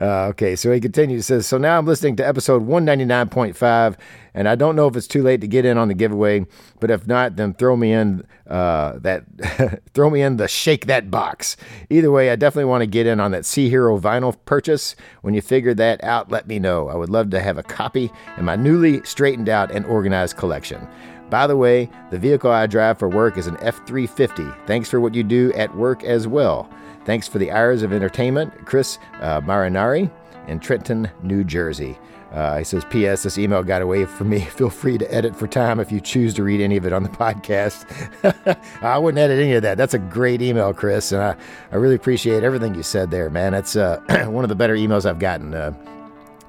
Uh, 0.00 0.26
okay, 0.26 0.56
so 0.56 0.72
he 0.72 0.80
continues. 0.80 1.26
Says, 1.26 1.46
"So 1.46 1.58
now 1.58 1.78
I'm 1.78 1.86
listening 1.86 2.16
to 2.16 2.26
episode 2.26 2.66
199.5, 2.66 3.96
and 4.34 4.48
I 4.48 4.56
don't 4.56 4.74
know 4.74 4.88
if 4.88 4.96
it's 4.96 5.06
too 5.06 5.22
late 5.22 5.40
to 5.42 5.46
get 5.46 5.64
in 5.64 5.78
on 5.78 5.88
the 5.88 5.94
giveaway, 5.94 6.44
but 6.80 6.90
if 6.90 7.06
not, 7.06 7.36
then 7.36 7.54
throw 7.54 7.76
me 7.76 7.92
in 7.92 8.26
uh, 8.48 8.98
that 8.98 9.24
throw 9.94 10.10
me 10.10 10.22
in 10.22 10.36
the 10.36 10.48
shake 10.48 10.86
that 10.86 11.10
box. 11.10 11.56
Either 11.88 12.10
way, 12.10 12.30
I 12.30 12.36
definitely 12.36 12.68
want 12.68 12.82
to 12.82 12.86
get 12.86 13.06
in 13.06 13.20
on 13.20 13.30
that 13.30 13.46
Sea 13.46 13.68
Hero 13.68 13.98
vinyl 13.98 14.36
purchase. 14.44 14.96
When 15.22 15.34
you 15.34 15.40
figure 15.40 15.74
that 15.74 16.02
out, 16.02 16.30
let 16.30 16.48
me 16.48 16.58
know. 16.58 16.88
I 16.88 16.96
would 16.96 17.10
love 17.10 17.30
to 17.30 17.40
have 17.40 17.58
a 17.58 17.62
copy 17.62 18.10
in 18.36 18.44
my 18.44 18.56
newly 18.56 19.02
straightened 19.04 19.48
out 19.48 19.70
and 19.70 19.86
organized 19.86 20.36
collection. 20.36 20.86
By 21.30 21.46
the 21.46 21.56
way, 21.56 21.88
the 22.10 22.18
vehicle 22.18 22.50
I 22.50 22.66
drive 22.66 22.98
for 22.98 23.08
work 23.08 23.38
is 23.38 23.46
an 23.46 23.56
F 23.60 23.86
350. 23.86 24.46
Thanks 24.66 24.90
for 24.90 25.00
what 25.00 25.14
you 25.14 25.22
do 25.22 25.52
at 25.54 25.74
work 25.74 26.04
as 26.04 26.28
well. 26.28 26.68
Thanks 27.04 27.28
for 27.28 27.38
the 27.38 27.50
hours 27.50 27.82
of 27.82 27.92
entertainment, 27.92 28.66
Chris 28.66 28.98
uh, 29.20 29.40
Marinari 29.40 30.10
in 30.48 30.60
Trenton, 30.60 31.10
New 31.22 31.44
Jersey. 31.44 31.98
Uh, 32.34 32.58
he 32.58 32.64
says, 32.64 32.84
P.S. 32.86 33.22
This 33.22 33.38
email 33.38 33.62
got 33.62 33.80
away 33.80 34.04
from 34.04 34.28
me. 34.28 34.40
Feel 34.56 34.68
free 34.68 34.98
to 34.98 35.14
edit 35.14 35.36
for 35.36 35.46
time 35.46 35.78
if 35.78 35.92
you 35.92 36.00
choose 36.00 36.34
to 36.34 36.42
read 36.42 36.60
any 36.60 36.76
of 36.76 36.84
it 36.84 36.92
on 36.92 37.04
the 37.04 37.08
podcast. 37.10 37.86
I 38.82 38.98
wouldn't 38.98 39.20
edit 39.20 39.38
any 39.38 39.52
of 39.52 39.62
that. 39.62 39.78
That's 39.78 39.94
a 39.94 39.98
great 39.98 40.42
email, 40.42 40.74
Chris. 40.74 41.12
And 41.12 41.22
I, 41.22 41.36
I 41.70 41.76
really 41.76 41.94
appreciate 41.94 42.42
everything 42.42 42.74
you 42.74 42.82
said 42.82 43.10
there, 43.10 43.30
man. 43.30 43.52
That's 43.52 43.76
uh, 43.76 44.00
one 44.26 44.44
of 44.44 44.48
the 44.48 44.56
better 44.56 44.74
emails 44.74 45.06
I've 45.06 45.20
gotten. 45.20 45.54
Uh, 45.54 45.72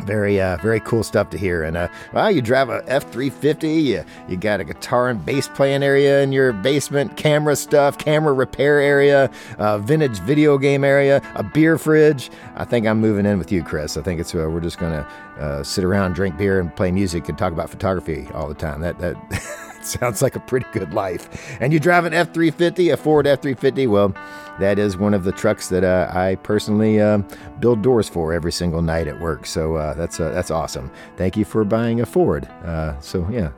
very, 0.01 0.39
uh, 0.39 0.57
very 0.57 0.79
cool 0.79 1.03
stuff 1.03 1.29
to 1.31 1.37
hear. 1.37 1.63
And 1.63 1.77
uh, 1.77 1.87
well, 2.13 2.29
you 2.31 2.41
drive 2.41 2.69
a 2.69 2.83
F 2.87 3.11
three 3.11 3.29
fifty. 3.29 3.73
You 3.73 4.05
you 4.27 4.37
got 4.37 4.59
a 4.59 4.63
guitar 4.63 5.09
and 5.09 5.25
bass 5.25 5.47
playing 5.47 5.83
area 5.83 6.21
in 6.21 6.31
your 6.31 6.53
basement, 6.53 7.17
camera 7.17 7.55
stuff, 7.55 7.97
camera 7.97 8.33
repair 8.33 8.79
area, 8.79 9.31
uh, 9.57 9.77
vintage 9.79 10.19
video 10.19 10.57
game 10.57 10.83
area, 10.83 11.21
a 11.35 11.43
beer 11.43 11.77
fridge. 11.77 12.29
I 12.55 12.65
think 12.65 12.85
I'm 12.85 12.99
moving 12.99 13.25
in 13.25 13.37
with 13.37 13.51
you, 13.51 13.63
Chris. 13.63 13.97
I 13.97 14.01
think 14.01 14.19
it's 14.19 14.33
uh, 14.33 14.49
we're 14.49 14.59
just 14.59 14.77
gonna 14.77 15.07
uh, 15.39 15.63
sit 15.63 15.83
around, 15.83 16.13
drink 16.13 16.37
beer, 16.37 16.59
and 16.59 16.75
play 16.75 16.91
music 16.91 17.27
and 17.29 17.37
talk 17.37 17.53
about 17.53 17.69
photography 17.69 18.27
all 18.33 18.47
the 18.47 18.55
time. 18.55 18.81
That 18.81 18.99
that. 18.99 19.61
sounds 19.99 20.21
like 20.21 20.35
a 20.35 20.39
pretty 20.39 20.65
good 20.71 20.93
life. 20.93 21.57
And 21.61 21.71
you 21.71 21.79
drive 21.79 22.05
an 22.05 22.13
F 22.13 22.33
350, 22.33 22.89
a 22.89 22.97
Ford 22.97 23.27
F 23.27 23.41
350. 23.41 23.87
Well, 23.87 24.15
that 24.59 24.79
is 24.79 24.97
one 24.97 25.13
of 25.13 25.23
the 25.23 25.31
trucks 25.31 25.69
that 25.69 25.83
uh, 25.83 26.09
I 26.13 26.35
personally 26.35 26.99
uh, 26.99 27.19
build 27.59 27.81
doors 27.81 28.07
for 28.07 28.33
every 28.33 28.51
single 28.51 28.81
night 28.81 29.07
at 29.07 29.19
work. 29.19 29.45
So 29.45 29.75
uh, 29.75 29.93
that's 29.93 30.19
uh, 30.19 30.31
that's 30.31 30.51
awesome. 30.51 30.91
Thank 31.17 31.37
you 31.37 31.45
for 31.45 31.63
buying 31.63 32.01
a 32.01 32.05
Ford. 32.05 32.45
Uh, 32.63 32.99
so 32.99 33.27
yeah. 33.29 33.51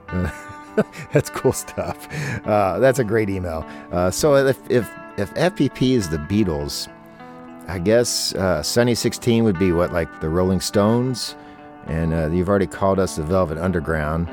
that's 1.14 1.30
cool 1.30 1.54
stuff. 1.54 2.08
Uh, 2.46 2.80
that's 2.80 3.00
a 3.00 3.04
great 3.04 3.30
email. 3.30 3.66
so 4.12 4.36
if, 4.36 4.58
if 4.70 4.90
if 5.18 5.34
FPP 5.34 5.94
is 5.94 6.10
the 6.10 6.18
Beatles, 6.18 6.88
I 7.68 7.80
guess 7.80 8.36
Sunny 8.62 8.94
16 8.94 9.44
would 9.44 9.58
be 9.58 9.72
what 9.72 9.92
like 9.92 10.22
the 10.22 10.30
Rolling 10.30 10.60
Stones, 10.60 11.36
and 11.88 12.36
you've 12.36 12.50
already 12.50 12.68
called 12.68 13.00
us 13.00 13.16
the 13.16 13.24
Velvet 13.24 13.58
Underground. 13.58 14.30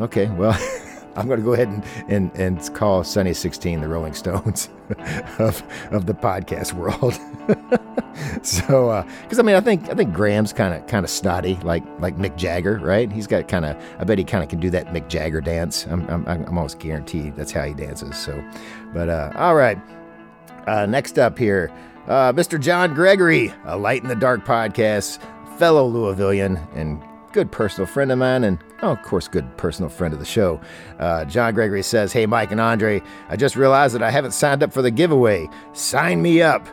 Okay, 0.00 0.26
well. 0.30 0.58
I'm 1.16 1.26
going 1.26 1.40
to 1.40 1.44
go 1.44 1.52
ahead 1.52 1.68
and, 1.68 1.84
and, 2.08 2.34
and 2.36 2.74
call 2.74 3.02
Sunny 3.02 3.34
16 3.34 3.80
the 3.80 3.88
Rolling 3.88 4.14
Stones 4.14 4.68
of, 5.38 5.62
of 5.90 6.06
the 6.06 6.14
podcast 6.14 6.72
world. 6.72 7.14
so, 8.44 9.04
because 9.22 9.38
uh, 9.38 9.42
I 9.42 9.44
mean, 9.44 9.56
I 9.56 9.60
think 9.60 9.88
I 9.88 9.94
think 9.94 10.14
Graham's 10.14 10.52
kind 10.52 10.72
of 10.74 10.86
kind 10.86 11.04
of 11.04 11.10
snotty, 11.10 11.56
like 11.62 11.84
like 11.98 12.16
Mick 12.16 12.36
Jagger, 12.36 12.78
right? 12.78 13.10
He's 13.10 13.26
got 13.26 13.48
kind 13.48 13.64
of, 13.64 13.76
I 13.98 14.04
bet 14.04 14.18
he 14.18 14.24
kind 14.24 14.42
of 14.44 14.50
can 14.50 14.60
do 14.60 14.70
that 14.70 14.88
Mick 14.88 15.08
Jagger 15.08 15.40
dance. 15.40 15.86
I'm, 15.86 16.08
I'm, 16.08 16.26
I'm 16.26 16.44
almost 16.46 16.78
guaranteed 16.78 17.36
that's 17.36 17.52
how 17.52 17.64
he 17.64 17.74
dances. 17.74 18.16
So, 18.16 18.42
but 18.94 19.08
uh, 19.08 19.32
all 19.34 19.54
right. 19.56 19.78
Uh, 20.66 20.86
next 20.86 21.18
up 21.18 21.36
here, 21.38 21.72
uh, 22.06 22.32
Mr. 22.32 22.60
John 22.60 22.94
Gregory, 22.94 23.52
a 23.64 23.76
Light 23.76 24.02
in 24.02 24.08
the 24.08 24.14
Dark 24.14 24.44
podcast, 24.44 25.18
fellow 25.58 25.90
Louisvillian 25.90 26.66
and 26.76 27.02
good 27.32 27.50
personal 27.52 27.86
friend 27.86 28.10
of 28.12 28.18
mine, 28.18 28.44
and 28.44 28.58
oh, 28.82 28.90
of 28.90 29.02
course, 29.02 29.28
good 29.28 29.56
personal 29.56 29.88
friend 29.88 30.12
of 30.12 30.20
the 30.20 30.26
show. 30.26 30.60
Uh, 30.98 31.24
John 31.24 31.54
Gregory 31.54 31.82
says, 31.82 32.12
Hey, 32.12 32.26
Mike 32.26 32.50
and 32.50 32.60
Andre, 32.60 33.02
I 33.28 33.36
just 33.36 33.56
realized 33.56 33.94
that 33.94 34.02
I 34.02 34.10
haven't 34.10 34.32
signed 34.32 34.62
up 34.62 34.72
for 34.72 34.82
the 34.82 34.90
giveaway. 34.90 35.48
Sign 35.72 36.22
me 36.22 36.42
up. 36.42 36.66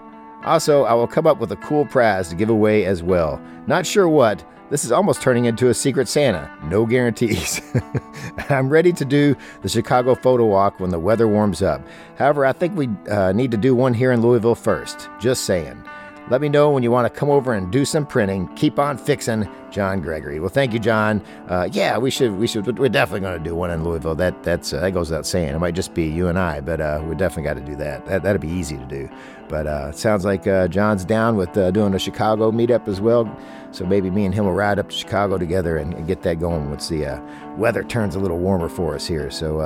Also, 0.43 0.83
I 0.83 0.93
will 0.93 1.07
come 1.07 1.27
up 1.27 1.39
with 1.39 1.51
a 1.51 1.57
cool 1.57 1.85
prize 1.85 2.29
to 2.29 2.35
give 2.35 2.49
away 2.49 2.85
as 2.85 3.03
well. 3.03 3.41
Not 3.67 3.85
sure 3.85 4.07
what. 4.07 4.45
This 4.69 4.83
is 4.83 4.91
almost 4.91 5.21
turning 5.21 5.45
into 5.45 5.69
a 5.69 5.73
secret 5.73 6.09
Santa. 6.09 6.51
No 6.65 6.85
guarantees. 6.85 7.61
I'm 8.49 8.69
ready 8.69 8.91
to 8.93 9.05
do 9.05 9.35
the 9.61 9.69
Chicago 9.69 10.13
photo 10.13 10.45
walk 10.45 10.79
when 10.79 10.89
the 10.89 10.99
weather 10.99 11.27
warms 11.27 11.61
up. 11.61 11.87
However, 12.17 12.45
I 12.45 12.51
think 12.51 12.75
we 12.75 12.89
uh, 13.09 13.31
need 13.31 13.51
to 13.51 13.57
do 13.57 13.73
one 13.73 13.93
here 13.93 14.11
in 14.11 14.21
Louisville 14.21 14.55
first. 14.55 15.09
Just 15.21 15.45
saying. 15.45 15.81
Let 16.29 16.41
me 16.41 16.49
know 16.49 16.71
when 16.71 16.83
you 16.83 16.91
want 16.91 17.11
to 17.11 17.19
come 17.19 17.29
over 17.29 17.53
and 17.53 17.71
do 17.71 17.85
some 17.85 18.05
printing. 18.05 18.49
Keep 18.55 18.79
on 18.79 18.97
fixing, 18.97 19.47
John 19.71 20.01
Gregory. 20.01 20.41
Well, 20.41 20.49
thank 20.49 20.73
you, 20.73 20.79
John. 20.79 21.23
Uh, 21.47 21.69
yeah, 21.71 21.97
we 21.97 22.11
should, 22.11 22.37
we 22.37 22.47
should, 22.47 22.77
we're 22.77 22.89
definitely 22.89 23.21
going 23.21 23.41
to 23.41 23.43
do 23.49 23.55
one 23.55 23.71
in 23.71 23.85
Louisville. 23.85 24.13
That 24.15 24.43
that's 24.43 24.73
uh, 24.73 24.81
that 24.81 24.91
goes 24.91 25.09
without 25.09 25.25
saying. 25.25 25.55
It 25.55 25.59
might 25.59 25.73
just 25.73 25.93
be 25.93 26.05
you 26.05 26.27
and 26.27 26.37
I, 26.37 26.59
but 26.59 26.81
uh, 26.81 27.01
we 27.05 27.15
definitely 27.15 27.43
got 27.43 27.53
to 27.53 27.61
do 27.61 27.77
that. 27.77 28.05
that. 28.07 28.23
That'd 28.23 28.41
be 28.41 28.49
easy 28.49 28.77
to 28.77 28.85
do. 28.85 29.09
But 29.47 29.67
uh, 29.67 29.87
it 29.91 29.97
sounds 29.97 30.25
like 30.25 30.45
uh, 30.47 30.67
John's 30.67 31.05
down 31.05 31.37
with 31.37 31.57
uh, 31.57 31.71
doing 31.71 31.93
a 31.93 31.99
Chicago 31.99 32.51
meetup 32.51 32.89
as 32.89 32.99
well. 32.99 33.33
So 33.71 33.85
maybe 33.85 34.09
me 34.09 34.25
and 34.25 34.35
him 34.35 34.43
will 34.43 34.53
ride 34.53 34.79
up 34.79 34.89
to 34.89 34.95
Chicago 34.95 35.37
together 35.37 35.77
and, 35.77 35.93
and 35.93 36.07
get 36.07 36.23
that 36.23 36.41
going 36.41 36.69
once 36.69 36.89
the 36.89 37.21
weather 37.55 37.85
turns 37.85 38.15
a 38.15 38.19
little 38.19 38.39
warmer 38.39 38.67
for 38.67 38.95
us 38.95 39.07
here. 39.07 39.31
So, 39.31 39.61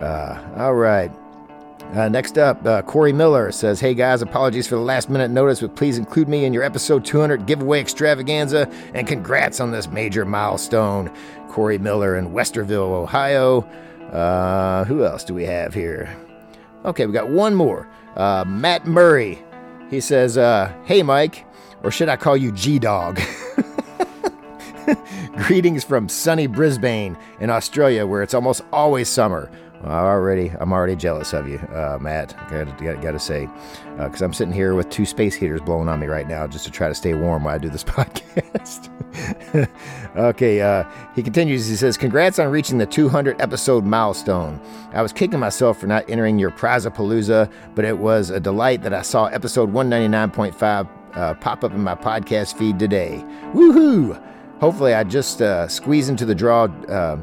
all 0.00 0.74
right. 0.74 1.12
Uh, 1.94 2.08
next 2.08 2.36
up, 2.36 2.64
uh, 2.66 2.82
Corey 2.82 3.12
Miller 3.12 3.50
says, 3.50 3.80
Hey 3.80 3.94
guys, 3.94 4.20
apologies 4.20 4.66
for 4.66 4.74
the 4.74 4.82
last 4.82 5.08
minute 5.08 5.30
notice, 5.30 5.60
but 5.60 5.76
please 5.76 5.98
include 5.98 6.28
me 6.28 6.44
in 6.44 6.52
your 6.52 6.62
episode 6.62 7.04
200 7.04 7.46
giveaway 7.46 7.80
extravaganza 7.80 8.68
and 8.92 9.06
congrats 9.06 9.60
on 9.60 9.70
this 9.70 9.88
major 9.88 10.24
milestone. 10.24 11.10
Corey 11.48 11.78
Miller 11.78 12.16
in 12.16 12.32
Westerville, 12.32 12.92
Ohio. 12.92 13.62
Uh, 14.12 14.84
who 14.84 15.04
else 15.04 15.24
do 15.24 15.32
we 15.32 15.44
have 15.44 15.72
here? 15.72 16.14
Okay, 16.84 17.06
we 17.06 17.12
got 17.12 17.30
one 17.30 17.54
more. 17.54 17.88
Uh, 18.14 18.44
Matt 18.46 18.86
Murray. 18.86 19.42
He 19.88 20.00
says, 20.00 20.36
uh, 20.36 20.72
Hey 20.84 21.02
Mike, 21.02 21.46
or 21.82 21.90
should 21.90 22.08
I 22.08 22.16
call 22.16 22.36
you 22.36 22.52
G 22.52 22.78
Dog? 22.78 23.20
Greetings 25.36 25.84
from 25.84 26.08
sunny 26.08 26.46
Brisbane 26.46 27.16
in 27.40 27.50
Australia, 27.50 28.06
where 28.06 28.22
it's 28.22 28.34
almost 28.34 28.62
always 28.72 29.08
summer. 29.08 29.50
I 29.88 30.00
already, 30.00 30.50
I'm 30.58 30.72
already 30.72 30.96
jealous 30.96 31.32
of 31.32 31.48
you, 31.48 31.58
uh, 31.58 31.98
Matt. 32.00 32.34
Got, 32.50 33.12
to 33.12 33.18
say, 33.18 33.48
because 33.96 34.22
uh, 34.22 34.24
I'm 34.24 34.32
sitting 34.32 34.52
here 34.52 34.74
with 34.74 34.90
two 34.90 35.06
space 35.06 35.34
heaters 35.34 35.60
blowing 35.60 35.88
on 35.88 36.00
me 36.00 36.06
right 36.06 36.26
now, 36.26 36.46
just 36.46 36.64
to 36.64 36.70
try 36.70 36.88
to 36.88 36.94
stay 36.94 37.14
warm 37.14 37.44
while 37.44 37.54
I 37.54 37.58
do 37.58 37.68
this 37.68 37.84
podcast. 37.84 38.90
okay, 40.16 40.60
uh, 40.60 40.84
he 41.14 41.22
continues. 41.22 41.66
He 41.66 41.76
says, 41.76 41.96
"Congrats 41.96 42.38
on 42.38 42.50
reaching 42.50 42.78
the 42.78 42.86
200 42.86 43.40
episode 43.40 43.84
milestone. 43.84 44.60
I 44.92 45.02
was 45.02 45.12
kicking 45.12 45.38
myself 45.38 45.78
for 45.78 45.86
not 45.86 46.08
entering 46.10 46.38
your 46.38 46.50
Prizapalooza, 46.50 47.50
but 47.74 47.84
it 47.84 47.98
was 47.98 48.30
a 48.30 48.40
delight 48.40 48.82
that 48.82 48.92
I 48.92 49.02
saw 49.02 49.26
episode 49.26 49.72
199.5 49.72 50.88
uh, 51.14 51.34
pop 51.34 51.64
up 51.64 51.72
in 51.72 51.82
my 51.82 51.94
podcast 51.94 52.56
feed 52.56 52.78
today. 52.78 53.24
Woohoo! 53.52 54.22
Hopefully, 54.60 54.94
I 54.94 55.04
just 55.04 55.42
uh, 55.42 55.68
squeeze 55.68 56.08
into 56.08 56.24
the 56.24 56.34
draw 56.34 56.64
uh, 56.64 57.16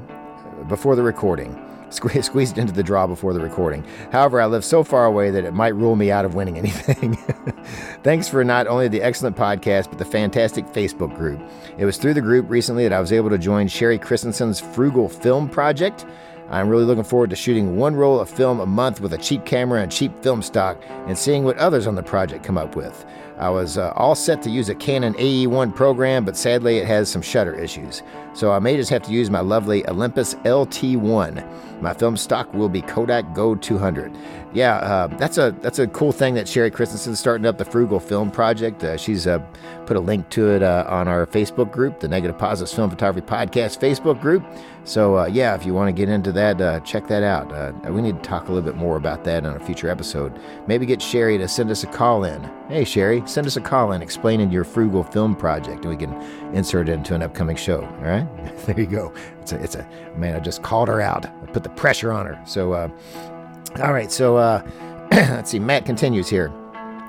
before 0.67 0.95
the 0.95 1.03
recording." 1.03 1.62
Squeezed 1.93 2.57
into 2.57 2.73
the 2.73 2.83
draw 2.83 3.07
before 3.07 3.33
the 3.33 3.39
recording. 3.39 3.83
However, 4.11 4.41
I 4.41 4.45
live 4.45 4.65
so 4.65 4.83
far 4.83 5.05
away 5.05 5.31
that 5.31 5.45
it 5.45 5.53
might 5.53 5.75
rule 5.75 5.95
me 5.95 6.11
out 6.11 6.25
of 6.25 6.35
winning 6.35 6.57
anything. 6.57 7.15
Thanks 8.03 8.27
for 8.27 8.43
not 8.43 8.67
only 8.67 8.87
the 8.87 9.01
excellent 9.01 9.35
podcast, 9.35 9.89
but 9.89 9.99
the 9.99 10.05
fantastic 10.05 10.65
Facebook 10.67 11.15
group. 11.15 11.41
It 11.77 11.85
was 11.85 11.97
through 11.97 12.15
the 12.15 12.21
group 12.21 12.49
recently 12.49 12.83
that 12.83 12.93
I 12.93 12.99
was 12.99 13.13
able 13.13 13.29
to 13.29 13.37
join 13.37 13.67
Sherry 13.67 13.97
Christensen's 13.97 14.59
Frugal 14.59 15.09
Film 15.09 15.49
Project. 15.49 16.05
I'm 16.49 16.69
really 16.69 16.83
looking 16.83 17.03
forward 17.03 17.29
to 17.31 17.35
shooting 17.35 17.77
one 17.77 17.95
roll 17.95 18.19
of 18.19 18.29
film 18.29 18.59
a 18.59 18.65
month 18.65 19.01
with 19.01 19.13
a 19.13 19.17
cheap 19.17 19.45
camera 19.45 19.81
and 19.81 19.91
cheap 19.91 20.11
film 20.21 20.41
stock 20.41 20.81
and 21.07 21.17
seeing 21.17 21.43
what 21.43 21.57
others 21.57 21.87
on 21.87 21.95
the 21.95 22.03
project 22.03 22.43
come 22.43 22.57
up 22.57 22.75
with. 22.75 23.05
I 23.37 23.49
was 23.49 23.77
uh, 23.77 23.91
all 23.95 24.13
set 24.13 24.41
to 24.43 24.49
use 24.49 24.69
a 24.69 24.75
Canon 24.75 25.15
AE1 25.15 25.75
program, 25.75 26.25
but 26.25 26.37
sadly 26.37 26.77
it 26.77 26.85
has 26.85 27.09
some 27.09 27.21
shutter 27.21 27.55
issues. 27.55 28.03
So 28.33 28.51
I 28.51 28.59
may 28.59 28.75
just 28.75 28.89
have 28.89 29.03
to 29.03 29.11
use 29.11 29.29
my 29.29 29.41
lovely 29.41 29.87
Olympus 29.87 30.35
LT1. 30.35 31.81
My 31.81 31.93
film 31.93 32.15
stock 32.15 32.51
will 32.53 32.69
be 32.69 32.81
Kodak 32.81 33.33
Gold 33.35 33.61
200. 33.61 34.15
Yeah, 34.53 34.75
uh, 34.77 35.07
that's 35.07 35.37
a 35.37 35.55
that's 35.61 35.79
a 35.79 35.87
cool 35.87 36.11
thing 36.11 36.35
that 36.35 36.47
Sherry 36.47 36.71
Christensen's 36.71 37.19
starting 37.19 37.45
up 37.45 37.57
the 37.57 37.65
Frugal 37.65 37.99
Film 37.99 38.31
Project. 38.31 38.83
Uh, 38.83 38.95
she's 38.97 39.25
uh, 39.27 39.39
put 39.85 39.97
a 39.97 39.99
link 39.99 40.29
to 40.29 40.51
it 40.51 40.63
uh, 40.63 40.85
on 40.87 41.07
our 41.07 41.25
Facebook 41.25 41.71
group, 41.71 41.99
the 41.99 42.07
Negative 42.07 42.37
Positives 42.37 42.73
Film 42.73 42.89
Photography 42.89 43.25
Podcast 43.27 43.79
Facebook 43.79 44.21
group. 44.21 44.45
So 44.85 45.17
uh, 45.17 45.25
yeah, 45.25 45.55
if 45.55 45.65
you 45.65 45.73
want 45.73 45.89
to 45.89 45.91
get 45.91 46.07
into 46.07 46.31
that, 46.33 46.61
uh, 46.61 46.79
check 46.81 47.07
that 47.07 47.23
out. 47.23 47.51
we 47.91 48.01
need 48.01 48.15
to 48.15 48.29
talk 48.29 48.47
a 48.47 48.51
little 48.53 48.69
bit 48.69 48.77
more 48.77 48.95
about 48.95 49.23
that 49.23 49.45
on 49.45 49.55
a 49.55 49.59
future 49.59 49.89
episode. 49.89 50.39
Maybe 50.67 50.85
get 50.85 51.01
Sherry 51.01 51.37
to 51.39 51.47
send 51.47 51.71
us 51.71 51.83
a 51.83 51.87
call 51.87 52.23
in. 52.23 52.49
Hey 52.69 52.85
Sherry, 52.85 53.23
send 53.25 53.47
us 53.47 53.57
a 53.57 53.61
call 53.61 53.91
in 53.91 54.01
explaining 54.01 54.51
your 54.51 54.63
Frugal 54.63 55.03
Film 55.03 55.35
Project, 55.35 55.83
and 55.83 55.89
we 55.89 55.97
can 55.97 56.13
insert 56.55 56.87
it 56.89 56.93
into 56.93 57.15
an 57.15 57.23
upcoming 57.23 57.55
show. 57.55 57.81
All 57.83 58.03
right, 58.03 58.22
there 58.65 58.79
you 58.79 58.85
go. 58.85 59.13
It's 59.41 59.51
a 59.51 59.63
it's 59.63 59.75
a 59.75 59.87
man. 60.15 60.35
I 60.35 60.39
just 60.39 60.63
called 60.63 60.87
her 60.87 61.01
out. 61.01 61.25
I 61.25 61.45
put 61.47 61.63
the 61.63 61.69
pressure 61.69 62.11
on 62.11 62.25
her. 62.25 62.41
So 62.45 62.73
all 63.81 63.91
right, 63.91 64.11
so 64.11 64.37
uh, 64.37 64.61
let's 65.11 65.49
see. 65.49 65.57
Matt 65.57 65.85
continues 65.85 66.29
here. 66.29 66.53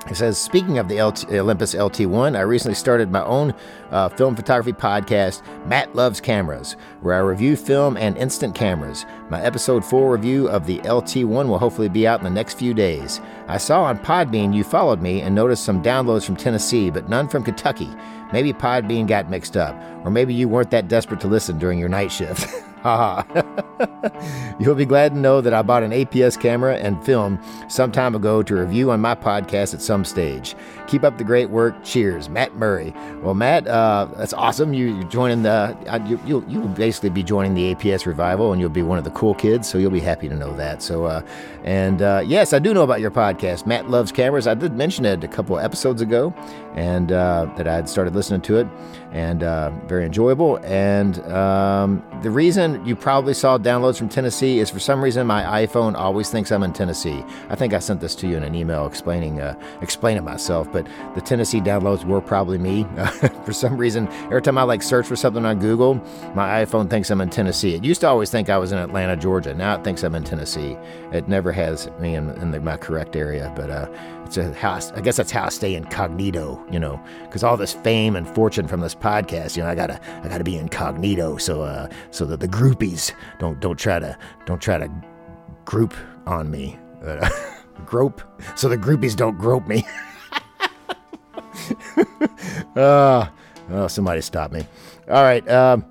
He 0.08 0.14
says, 0.14 0.38
speaking 0.38 0.78
of 0.78 0.88
the 0.88 1.02
LT, 1.02 1.30
Olympus 1.32 1.74
LT1, 1.74 2.36
I 2.36 2.40
recently 2.40 2.74
started 2.74 3.10
my 3.10 3.22
own 3.24 3.54
uh, 3.90 4.10
film 4.10 4.36
photography 4.36 4.72
podcast, 4.72 5.42
Matt 5.66 5.94
Loves 5.94 6.20
Cameras, 6.20 6.76
where 7.00 7.14
I 7.14 7.18
review 7.18 7.56
film 7.56 7.96
and 7.96 8.16
instant 8.18 8.54
cameras. 8.54 9.06
My 9.30 9.42
episode 9.42 9.82
4 9.84 10.12
review 10.12 10.48
of 10.48 10.66
the 10.66 10.78
LT1 10.80 11.48
will 11.48 11.58
hopefully 11.58 11.88
be 11.88 12.06
out 12.06 12.20
in 12.20 12.24
the 12.24 12.30
next 12.30 12.58
few 12.58 12.74
days. 12.74 13.20
I 13.46 13.56
saw 13.56 13.84
on 13.84 13.98
Podbean 13.98 14.54
you 14.54 14.62
followed 14.62 15.00
me 15.00 15.22
and 15.22 15.34
noticed 15.34 15.64
some 15.64 15.82
downloads 15.82 16.24
from 16.24 16.36
Tennessee, 16.36 16.90
but 16.90 17.08
none 17.08 17.26
from 17.28 17.42
Kentucky. 17.42 17.90
Maybe 18.34 18.52
Podbean 18.52 19.06
got 19.06 19.30
mixed 19.30 19.56
up, 19.56 19.80
or 20.04 20.10
maybe 20.10 20.34
you 20.34 20.48
weren't 20.48 20.72
that 20.72 20.88
desperate 20.88 21.20
to 21.20 21.28
listen 21.28 21.56
during 21.56 21.78
your 21.78 21.88
night 21.88 22.10
shift. 22.10 22.52
You'll 24.60 24.74
be 24.74 24.84
glad 24.84 25.14
to 25.14 25.18
know 25.18 25.40
that 25.40 25.54
I 25.54 25.62
bought 25.62 25.82
an 25.82 25.90
APS 25.90 26.38
camera 26.38 26.76
and 26.76 27.02
film 27.02 27.40
some 27.66 27.90
time 27.90 28.14
ago 28.14 28.42
to 28.42 28.54
review 28.54 28.90
on 28.90 29.00
my 29.00 29.14
podcast 29.14 29.72
at 29.72 29.80
some 29.80 30.04
stage. 30.04 30.54
Keep 30.86 31.02
up 31.02 31.16
the 31.16 31.24
great 31.24 31.48
work. 31.48 31.82
Cheers, 31.82 32.28
Matt 32.28 32.56
Murray. 32.56 32.92
Well, 33.22 33.32
Matt, 33.32 33.66
uh, 33.66 34.08
that's 34.16 34.34
awesome. 34.34 34.74
You, 34.74 35.00
are 35.00 35.04
joining 35.04 35.44
the, 35.44 35.74
you, 36.06 36.18
will 36.36 36.44
you'll 36.46 36.68
basically 36.68 37.08
be 37.08 37.22
joining 37.22 37.54
the 37.54 37.74
APS 37.74 38.04
revival 38.04 38.52
and 38.52 38.60
you'll 38.60 38.68
be 38.68 38.82
one 38.82 38.98
of 38.98 39.04
the 39.04 39.10
cool 39.12 39.34
kids. 39.34 39.66
So 39.66 39.78
you'll 39.78 39.90
be 39.90 40.00
happy 40.00 40.28
to 40.28 40.34
know 40.34 40.54
that. 40.56 40.82
So, 40.82 41.06
uh, 41.06 41.22
and 41.64 42.02
uh, 42.02 42.22
yes, 42.26 42.52
I 42.52 42.58
do 42.58 42.74
know 42.74 42.82
about 42.82 43.00
your 43.00 43.10
podcast, 43.10 43.64
Matt 43.64 43.88
Loves 43.88 44.12
Cameras. 44.12 44.46
I 44.46 44.52
did 44.52 44.74
mention 44.74 45.06
it 45.06 45.24
a 45.24 45.28
couple 45.28 45.58
episodes 45.58 46.02
ago 46.02 46.34
and 46.74 47.12
uh, 47.12 47.50
that 47.56 47.66
I 47.66 47.74
had 47.76 47.88
started 47.88 48.14
listening 48.14 48.42
to 48.42 48.58
it 48.58 48.66
and 49.14 49.44
uh, 49.44 49.70
very 49.86 50.04
enjoyable. 50.04 50.56
And 50.64 51.20
um, 51.32 52.04
the 52.22 52.30
reason 52.30 52.84
you 52.84 52.96
probably 52.96 53.32
saw 53.32 53.56
downloads 53.56 53.96
from 53.96 54.08
Tennessee 54.08 54.58
is 54.58 54.68
for 54.70 54.80
some 54.80 55.02
reason 55.02 55.24
my 55.24 55.64
iPhone 55.64 55.94
always 55.94 56.30
thinks 56.30 56.50
I'm 56.50 56.64
in 56.64 56.72
Tennessee. 56.72 57.24
I 57.48 57.54
think 57.54 57.72
I 57.72 57.78
sent 57.78 58.00
this 58.00 58.16
to 58.16 58.26
you 58.26 58.36
in 58.36 58.42
an 58.42 58.56
email 58.56 58.86
explaining 58.86 59.40
uh, 59.40 59.58
explaining 59.80 60.24
myself, 60.24 60.70
but 60.72 60.86
the 61.14 61.20
Tennessee 61.20 61.60
downloads 61.60 62.04
were 62.04 62.20
probably 62.20 62.58
me. 62.58 62.84
for 63.44 63.52
some 63.52 63.76
reason, 63.76 64.08
every 64.24 64.42
time 64.42 64.58
I 64.58 64.64
like 64.64 64.82
search 64.82 65.06
for 65.06 65.14
something 65.14 65.46
on 65.46 65.60
Google, 65.60 65.94
my 66.34 66.64
iPhone 66.64 66.90
thinks 66.90 67.08
I'm 67.10 67.20
in 67.20 67.30
Tennessee. 67.30 67.74
It 67.74 67.84
used 67.84 68.00
to 68.00 68.08
always 68.08 68.30
think 68.30 68.50
I 68.50 68.58
was 68.58 68.72
in 68.72 68.78
Atlanta, 68.78 69.16
Georgia. 69.16 69.54
Now 69.54 69.76
it 69.76 69.84
thinks 69.84 70.02
I'm 70.02 70.16
in 70.16 70.24
Tennessee. 70.24 70.76
It 71.12 71.28
never 71.28 71.52
has 71.52 71.88
me 72.00 72.16
in, 72.16 72.30
in 72.30 72.50
the, 72.50 72.60
my 72.60 72.76
correct 72.76 73.14
area, 73.14 73.52
but 73.54 73.70
uh, 73.70 73.86
I 74.38 75.00
guess 75.00 75.16
that's 75.16 75.30
how 75.30 75.44
I 75.44 75.48
stay 75.48 75.74
incognito, 75.74 76.64
you 76.70 76.78
know, 76.78 77.02
because 77.22 77.42
all 77.42 77.56
this 77.56 77.72
fame 77.72 78.16
and 78.16 78.28
fortune 78.28 78.66
from 78.66 78.80
this 78.80 78.94
podcast, 78.94 79.56
you 79.56 79.62
know, 79.62 79.68
I 79.68 79.74
gotta 79.74 80.00
I 80.24 80.28
gotta 80.28 80.44
be 80.44 80.56
incognito 80.56 81.36
so 81.36 81.62
uh, 81.62 81.88
so 82.10 82.24
that 82.26 82.40
the 82.40 82.48
groupies 82.48 83.12
don't 83.38 83.60
don't 83.60 83.78
try 83.78 83.98
to 83.98 84.16
don't 84.46 84.60
try 84.60 84.78
to 84.78 84.90
group 85.64 85.94
on 86.26 86.50
me, 86.50 86.78
uh, 87.04 87.28
grope, 87.86 88.22
so 88.56 88.68
the 88.68 88.78
groupies 88.78 89.16
don't 89.16 89.38
grope 89.38 89.66
me. 89.66 89.84
uh, 92.76 93.26
oh, 93.70 93.86
somebody 93.88 94.20
stop 94.20 94.52
me. 94.52 94.66
All 95.08 95.22
right. 95.22 95.48
Um, 95.48 95.84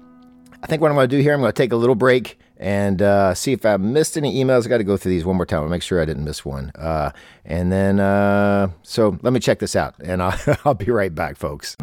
I 0.62 0.68
think 0.68 0.82
what 0.82 0.92
I'm 0.92 0.98
to 0.98 1.08
do 1.08 1.22
here, 1.22 1.34
I'm 1.34 1.42
to 1.42 1.52
take 1.52 1.72
a 1.72 1.76
little 1.76 1.96
break 1.96 2.40
and 2.64 3.02
uh, 3.02 3.34
see 3.34 3.52
if 3.52 3.66
I 3.66 3.76
missed 3.76 4.16
any 4.18 4.42
emails. 4.42 4.66
I 4.66 4.70
got 4.70 4.78
to 4.78 4.86
go 4.86 4.96
through 4.96 5.12
these 5.12 5.26
one 5.26 5.36
more 5.36 5.46
time. 5.46 5.64
I'll 5.64 5.70
make 5.70 5.84
sure 5.84 6.02
I 6.02 6.06
didn't 6.06 6.24
miss 6.24 6.46
one. 6.46 6.72
Uh, 6.76 7.12
and 7.44 7.74
then, 7.74 8.00
uh, 8.00 8.70
so 8.84 9.18
let 9.22 9.34
me 9.34 9.42
check 9.42 9.60
this 9.60 9.76
out, 9.76 9.96
and 10.00 10.24
I'll, 10.24 10.40
I'll 10.66 10.74
be 10.74 10.90
right 10.90 11.14
back, 11.14 11.36
folks. 11.36 11.76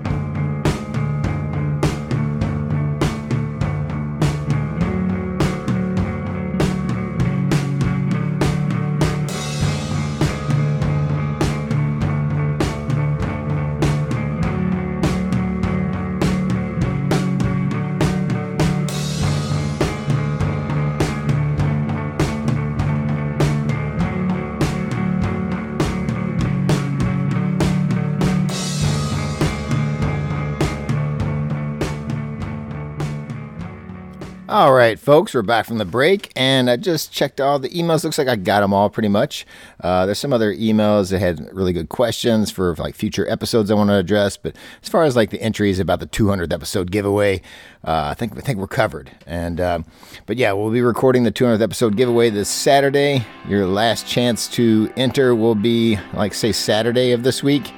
Right, 34.91 34.99
folks, 34.99 35.35
we're 35.35 35.43
back 35.43 35.67
from 35.67 35.79
the 35.79 35.85
break, 35.85 36.33
and 36.35 36.69
I 36.69 36.77
just 36.77 37.13
checked 37.13 37.41
all 37.41 37.61
the 37.61 37.69
emails. 37.69 38.03
Looks 38.03 38.19
like 38.19 38.27
I 38.27 38.35
got 38.35 38.59
them 38.61 38.75
all 38.75 38.91
pretty 38.91 39.09
much. 39.09 39.47
Uh, 39.79 40.05
there's 40.05 40.19
some 40.19 40.33
other 40.33 40.53
emails 40.53 41.13
that 41.13 41.21
had 41.21 41.49
really 41.55 41.73
good 41.73 41.89
questions 41.89 42.51
for 42.51 42.75
like 42.75 42.97
future 42.97 43.29
episodes 43.31 43.71
I 43.71 43.75
want 43.75 43.91
to 43.91 43.95
address, 43.95 44.37
but 44.37 44.57
as 44.83 44.89
far 44.89 45.05
as 45.05 45.15
like 45.15 45.31
the 45.31 45.41
entries 45.41 45.79
about 45.79 46.01
the 46.01 46.09
200th 46.09 46.53
episode 46.53 46.91
giveaway, 46.91 47.41
uh, 47.85 48.09
I 48.11 48.15
think 48.15 48.37
I 48.37 48.41
think 48.41 48.59
we're 48.59 48.67
covered. 48.67 49.13
And 49.29 49.61
uh, 49.61 49.79
but 50.27 50.39
yeah, 50.39 50.51
we'll 50.55 50.73
be 50.73 50.83
recording 50.83 51.23
the 51.23 51.31
200th 51.31 51.63
episode 51.63 51.97
giveaway 51.97 52.29
this 52.29 52.49
Saturday. 52.49 53.25
Your 53.47 53.67
last 53.67 54.09
chance 54.09 54.49
to 54.49 54.93
enter 54.97 55.37
will 55.37 55.55
be 55.55 56.01
like 56.15 56.35
say 56.35 56.51
Saturday 56.51 57.13
of 57.13 57.23
this 57.23 57.45
week, 57.45 57.73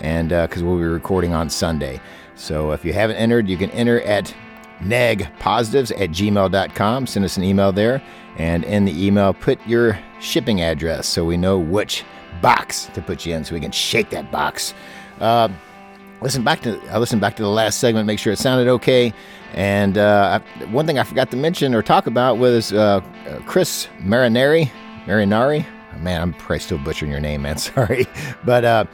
and 0.00 0.30
because 0.30 0.62
uh, 0.62 0.64
we'll 0.64 0.78
be 0.78 0.84
recording 0.84 1.34
on 1.34 1.50
Sunday. 1.50 2.00
So 2.36 2.72
if 2.72 2.86
you 2.86 2.94
haven't 2.94 3.16
entered, 3.16 3.50
you 3.50 3.58
can 3.58 3.70
enter 3.72 4.00
at 4.00 4.34
negpositives 4.80 5.92
at 5.92 6.10
gmail.com. 6.10 7.06
Send 7.06 7.24
us 7.24 7.36
an 7.36 7.44
email 7.44 7.72
there. 7.72 8.02
And 8.36 8.64
in 8.64 8.84
the 8.84 9.06
email, 9.06 9.32
put 9.32 9.64
your 9.66 9.98
shipping 10.20 10.60
address 10.60 11.06
so 11.06 11.24
we 11.24 11.36
know 11.36 11.58
which 11.58 12.04
box 12.42 12.86
to 12.94 13.00
put 13.00 13.24
you 13.24 13.34
in 13.34 13.44
so 13.44 13.54
we 13.54 13.60
can 13.60 13.70
shake 13.70 14.10
that 14.10 14.30
box. 14.30 14.74
Uh, 15.20 15.48
listen 16.20 16.42
back 16.42 16.60
to 16.62 16.80
I 16.90 16.98
listened 16.98 17.20
back 17.20 17.36
to 17.36 17.42
the 17.42 17.48
last 17.48 17.78
segment, 17.78 18.06
make 18.06 18.18
sure 18.18 18.32
it 18.32 18.38
sounded 18.38 18.68
okay. 18.68 19.12
And 19.52 19.96
uh, 19.96 20.40
one 20.70 20.86
thing 20.86 20.98
I 20.98 21.04
forgot 21.04 21.30
to 21.30 21.36
mention 21.36 21.74
or 21.74 21.82
talk 21.82 22.06
about 22.08 22.38
was 22.38 22.72
uh, 22.72 23.00
Chris 23.46 23.88
Marinari. 24.00 24.70
Marinari. 25.06 25.64
Man, 26.00 26.20
I'm 26.20 26.32
probably 26.32 26.58
still 26.58 26.78
butchering 26.78 27.12
your 27.12 27.20
name, 27.20 27.42
man. 27.42 27.56
Sorry, 27.58 28.06
but 28.44 28.64
uh, 28.64 28.84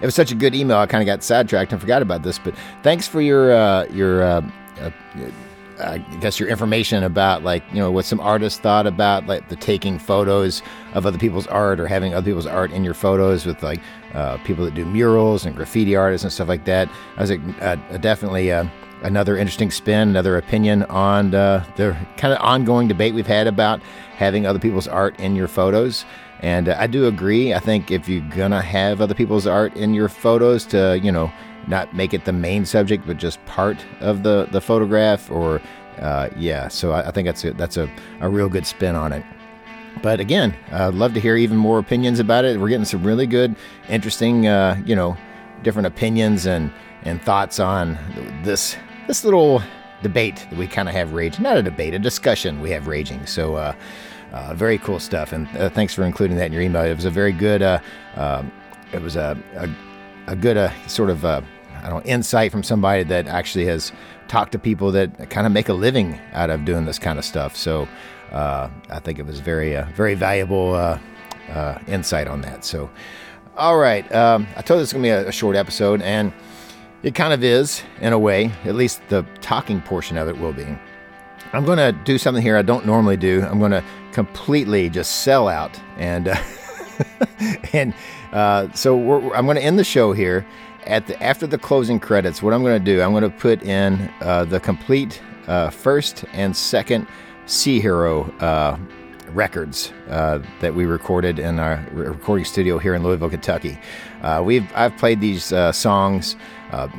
it 0.00 0.06
was 0.06 0.14
such 0.14 0.30
a 0.30 0.36
good 0.36 0.54
email. 0.54 0.76
I 0.76 0.86
kind 0.86 1.02
of 1.02 1.06
got 1.06 1.24
sidetracked 1.24 1.72
and 1.72 1.80
forgot 1.80 2.00
about 2.00 2.22
this. 2.22 2.38
But 2.38 2.54
thanks 2.82 3.08
for 3.08 3.20
your 3.20 3.52
uh, 3.52 3.86
your 3.86 4.22
uh, 4.80 4.90
uh, 5.78 5.98
I 6.10 6.16
guess 6.20 6.38
your 6.38 6.48
information 6.48 7.02
about 7.02 7.42
like 7.42 7.64
you 7.72 7.78
know 7.78 7.90
what 7.90 8.04
some 8.04 8.20
artists 8.20 8.60
thought 8.60 8.86
about 8.86 9.26
like 9.26 9.48
the 9.48 9.56
taking 9.56 9.98
photos 9.98 10.62
of 10.92 11.04
other 11.04 11.18
people's 11.18 11.46
art 11.48 11.80
or 11.80 11.88
having 11.88 12.14
other 12.14 12.26
people's 12.26 12.46
art 12.46 12.70
in 12.70 12.84
your 12.84 12.94
photos 12.94 13.44
with 13.44 13.62
like 13.62 13.80
uh, 14.12 14.36
people 14.38 14.64
that 14.64 14.74
do 14.74 14.84
murals 14.84 15.44
and 15.44 15.56
graffiti 15.56 15.96
artists 15.96 16.24
and 16.24 16.32
stuff 16.32 16.48
like 16.48 16.64
that. 16.66 16.88
I 17.16 17.20
was 17.20 17.30
uh, 17.32 17.76
definitely 18.00 18.52
uh, 18.52 18.66
another 19.02 19.36
interesting 19.36 19.70
spin, 19.70 20.08
another 20.10 20.36
opinion 20.36 20.84
on 20.84 21.34
uh, 21.34 21.64
the 21.76 21.96
kind 22.16 22.32
of 22.32 22.40
ongoing 22.40 22.86
debate 22.86 23.14
we've 23.14 23.26
had 23.26 23.46
about 23.46 23.80
having 24.16 24.46
other 24.46 24.60
people's 24.60 24.86
art 24.86 25.18
in 25.18 25.34
your 25.34 25.48
photos. 25.48 26.04
And 26.40 26.68
uh, 26.68 26.76
I 26.78 26.86
do 26.86 27.06
agree. 27.06 27.52
I 27.52 27.58
think 27.58 27.90
if 27.90 28.08
you're 28.08 28.28
gonna 28.30 28.62
have 28.62 29.00
other 29.00 29.14
people's 29.14 29.46
art 29.46 29.74
in 29.76 29.92
your 29.92 30.08
photos 30.08 30.64
to 30.66 31.00
you 31.02 31.10
know 31.10 31.32
not 31.68 31.94
make 31.94 32.14
it 32.14 32.24
the 32.24 32.32
main 32.32 32.64
subject, 32.64 33.06
but 33.06 33.16
just 33.16 33.44
part 33.46 33.84
of 34.00 34.22
the, 34.22 34.48
the 34.50 34.60
photograph. 34.60 35.30
Or, 35.30 35.60
uh, 35.98 36.28
yeah, 36.36 36.68
so 36.68 36.92
I, 36.92 37.08
I, 37.08 37.10
think 37.10 37.26
that's 37.26 37.44
a, 37.44 37.52
that's 37.52 37.76
a, 37.76 37.90
a 38.20 38.28
real 38.28 38.48
good 38.48 38.66
spin 38.66 38.94
on 38.94 39.12
it. 39.12 39.24
But 40.02 40.20
again, 40.20 40.54
I'd 40.72 40.94
love 40.94 41.14
to 41.14 41.20
hear 41.20 41.36
even 41.36 41.56
more 41.56 41.78
opinions 41.78 42.18
about 42.18 42.44
it. 42.44 42.58
We're 42.58 42.68
getting 42.68 42.84
some 42.84 43.04
really 43.04 43.26
good, 43.26 43.54
interesting, 43.88 44.46
uh, 44.46 44.82
you 44.84 44.96
know, 44.96 45.16
different 45.62 45.86
opinions 45.86 46.46
and, 46.46 46.72
and 47.02 47.22
thoughts 47.22 47.60
on 47.60 47.98
this 48.42 48.76
this 49.06 49.22
little 49.22 49.62
debate 50.02 50.46
that 50.48 50.58
we 50.58 50.66
kind 50.66 50.88
of 50.88 50.94
have 50.94 51.12
raging. 51.12 51.42
Not 51.42 51.58
a 51.58 51.62
debate, 51.62 51.92
a 51.92 51.98
discussion 51.98 52.60
we 52.60 52.70
have 52.70 52.86
raging. 52.86 53.26
So, 53.26 53.56
uh, 53.56 53.74
uh, 54.34 54.52
very 54.54 54.78
cool 54.78 54.98
stuff. 54.98 55.32
And 55.32 55.46
uh, 55.56 55.68
thanks 55.70 55.94
for 55.94 56.04
including 56.04 56.36
that 56.38 56.46
in 56.46 56.52
your 56.52 56.62
email. 56.62 56.82
It 56.82 56.94
was 56.94 57.04
a 57.04 57.10
very 57.10 57.32
good. 57.32 57.62
Uh, 57.62 57.78
um, 58.16 58.50
it 58.92 59.00
was 59.00 59.16
a, 59.16 59.38
a, 59.54 59.68
a 60.32 60.36
good 60.36 60.56
uh, 60.56 60.70
sort 60.86 61.10
of 61.10 61.24
uh, 61.24 61.40
I 61.84 61.90
don't 61.90 62.04
know, 62.04 62.10
insight 62.10 62.50
from 62.50 62.62
somebody 62.62 63.04
that 63.04 63.28
actually 63.28 63.66
has 63.66 63.92
talked 64.26 64.52
to 64.52 64.58
people 64.58 64.90
that 64.92 65.30
kind 65.30 65.46
of 65.46 65.52
make 65.52 65.68
a 65.68 65.74
living 65.74 66.18
out 66.32 66.50
of 66.50 66.64
doing 66.64 66.86
this 66.86 66.98
kind 66.98 67.18
of 67.18 67.24
stuff. 67.24 67.56
So 67.56 67.86
uh, 68.32 68.70
I 68.90 68.98
think 69.00 69.18
it 69.18 69.26
was 69.26 69.40
very, 69.40 69.76
uh, 69.76 69.86
very 69.94 70.14
valuable 70.14 70.74
uh, 70.74 70.98
uh 71.50 71.78
insight 71.86 72.26
on 72.26 72.40
that. 72.40 72.64
So, 72.64 72.90
all 73.56 73.76
right, 73.76 74.10
um, 74.12 74.46
I 74.56 74.62
told 74.62 74.78
you 74.78 74.82
it's 74.82 74.92
gonna 74.92 75.02
be 75.02 75.10
a, 75.10 75.28
a 75.28 75.32
short 75.32 75.56
episode, 75.56 76.00
and 76.00 76.32
it 77.04 77.14
kind 77.14 77.34
of 77.34 77.44
is 77.44 77.82
in 78.00 78.14
a 78.14 78.18
way. 78.18 78.50
At 78.64 78.74
least 78.74 79.02
the 79.10 79.26
talking 79.42 79.80
portion 79.82 80.16
of 80.16 80.26
it 80.26 80.38
will 80.38 80.54
be. 80.54 80.66
I'm 81.52 81.64
going 81.64 81.78
to 81.78 81.92
do 82.04 82.18
something 82.18 82.42
here 82.42 82.56
I 82.56 82.62
don't 82.62 82.84
normally 82.84 83.16
do. 83.16 83.42
I'm 83.42 83.60
going 83.60 83.70
to 83.70 83.84
completely 84.10 84.90
just 84.90 85.22
sell 85.22 85.46
out, 85.46 85.78
and 85.98 86.28
and 87.72 87.94
uh, 88.32 88.72
so 88.72 89.32
I'm 89.32 89.44
going 89.44 89.56
to 89.56 89.62
end 89.62 89.78
the 89.78 89.84
show 89.84 90.12
here, 90.12 90.44
at 90.86 91.06
the 91.06 91.22
after 91.22 91.46
the 91.46 91.58
closing 91.58 92.00
credits, 92.00 92.42
what 92.42 92.54
I'm 92.54 92.62
going 92.62 92.78
to 92.78 92.84
do, 92.84 93.00
I'm 93.02 93.12
going 93.12 93.22
to 93.22 93.30
put 93.30 93.62
in 93.62 94.12
uh, 94.20 94.44
the 94.44 94.60
complete 94.60 95.20
uh, 95.46 95.70
first 95.70 96.24
and 96.32 96.56
second 96.56 97.06
Sea 97.46 97.80
Hero 97.80 98.24
uh, 98.40 98.78
records 99.30 99.92
uh, 100.08 100.38
that 100.60 100.74
we 100.74 100.84
recorded 100.84 101.38
in 101.38 101.58
our 101.58 101.84
recording 101.92 102.44
studio 102.44 102.78
here 102.78 102.94
in 102.94 103.02
Louisville, 103.02 103.30
Kentucky. 103.30 103.78
Uh, 104.22 104.42
we've 104.44 104.66
I've 104.74 104.96
played 104.96 105.20
these 105.20 105.52
uh, 105.52 105.72
songs, 105.72 106.36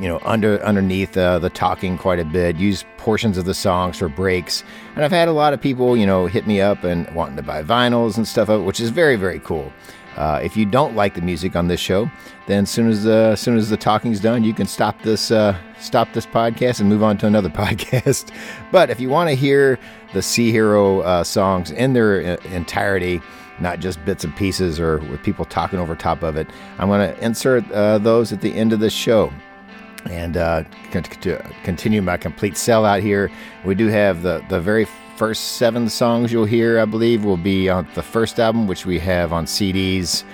you 0.00 0.08
know, 0.08 0.20
under 0.22 0.62
underneath 0.64 1.12
the 1.12 1.50
talking 1.54 1.98
quite 1.98 2.18
a 2.18 2.24
bit. 2.24 2.56
Used 2.56 2.86
portions 2.98 3.38
of 3.38 3.44
the 3.44 3.54
songs 3.54 3.98
for 3.98 4.08
breaks, 4.08 4.64
and 4.94 5.04
I've 5.04 5.12
had 5.12 5.28
a 5.28 5.32
lot 5.32 5.52
of 5.52 5.60
people, 5.60 5.96
you 5.96 6.06
know, 6.06 6.26
hit 6.26 6.46
me 6.46 6.60
up 6.60 6.84
and 6.84 7.08
wanting 7.14 7.36
to 7.36 7.42
buy 7.42 7.62
vinyls 7.62 8.16
and 8.16 8.26
stuff, 8.26 8.48
which 8.48 8.80
is 8.80 8.90
very 8.90 9.16
very 9.16 9.40
cool. 9.40 9.72
Uh, 10.16 10.40
if 10.42 10.56
you 10.56 10.64
don't 10.64 10.96
like 10.96 11.14
the 11.14 11.20
music 11.20 11.54
on 11.54 11.68
this 11.68 11.80
show, 11.80 12.10
then 12.46 12.62
as 12.62 12.70
soon 12.70 12.88
as 12.88 13.04
the 13.04 13.30
as 13.32 13.40
soon 13.40 13.56
as 13.58 13.68
the 13.68 13.76
talking's 13.76 14.18
done, 14.20 14.42
you 14.42 14.54
can 14.54 14.66
stop 14.66 15.00
this 15.02 15.30
uh, 15.30 15.56
stop 15.78 16.12
this 16.14 16.26
podcast 16.26 16.80
and 16.80 16.88
move 16.88 17.02
on 17.02 17.18
to 17.18 17.26
another 17.26 17.48
podcast. 17.64 18.30
but 18.72 18.88
if 18.88 18.98
you 18.98 19.10
want 19.10 19.28
to 19.28 19.36
hear 19.36 19.78
the 20.14 20.22
Sea 20.22 20.50
Hero 20.50 21.00
uh, 21.00 21.22
songs 21.22 21.70
in 21.70 21.92
their 21.92 22.38
uh, 22.38 22.48
entirety, 22.48 23.20
not 23.60 23.80
just 23.80 24.02
bits 24.04 24.24
and 24.24 24.34
pieces 24.36 24.80
or 24.80 24.98
with 24.98 25.22
people 25.22 25.44
talking 25.44 25.78
over 25.78 25.94
top 25.94 26.22
of 26.22 26.36
it, 26.36 26.48
I'm 26.78 26.88
going 26.88 27.14
to 27.14 27.24
insert 27.24 27.70
uh, 27.70 27.98
those 27.98 28.32
at 28.32 28.40
the 28.40 28.54
end 28.54 28.72
of 28.72 28.80
the 28.80 28.90
show. 28.90 29.32
And 30.06 30.36
uh, 30.36 30.62
continue 31.64 32.00
my 32.00 32.16
complete 32.16 32.54
sellout 32.54 33.02
here, 33.02 33.30
we 33.64 33.74
do 33.74 33.88
have 33.88 34.22
the 34.22 34.42
the 34.48 34.60
very 34.60 34.86
first 35.16 35.56
seven 35.56 35.88
songs 35.88 36.30
you'll 36.30 36.44
hear, 36.44 36.78
I 36.78 36.84
believe, 36.84 37.24
will 37.24 37.38
be 37.38 37.68
on 37.70 37.88
the 37.94 38.02
first 38.02 38.38
album, 38.38 38.66
which 38.66 38.84
we 38.84 38.98
have 38.98 39.32
on 39.32 39.46
CDs. 39.46 40.24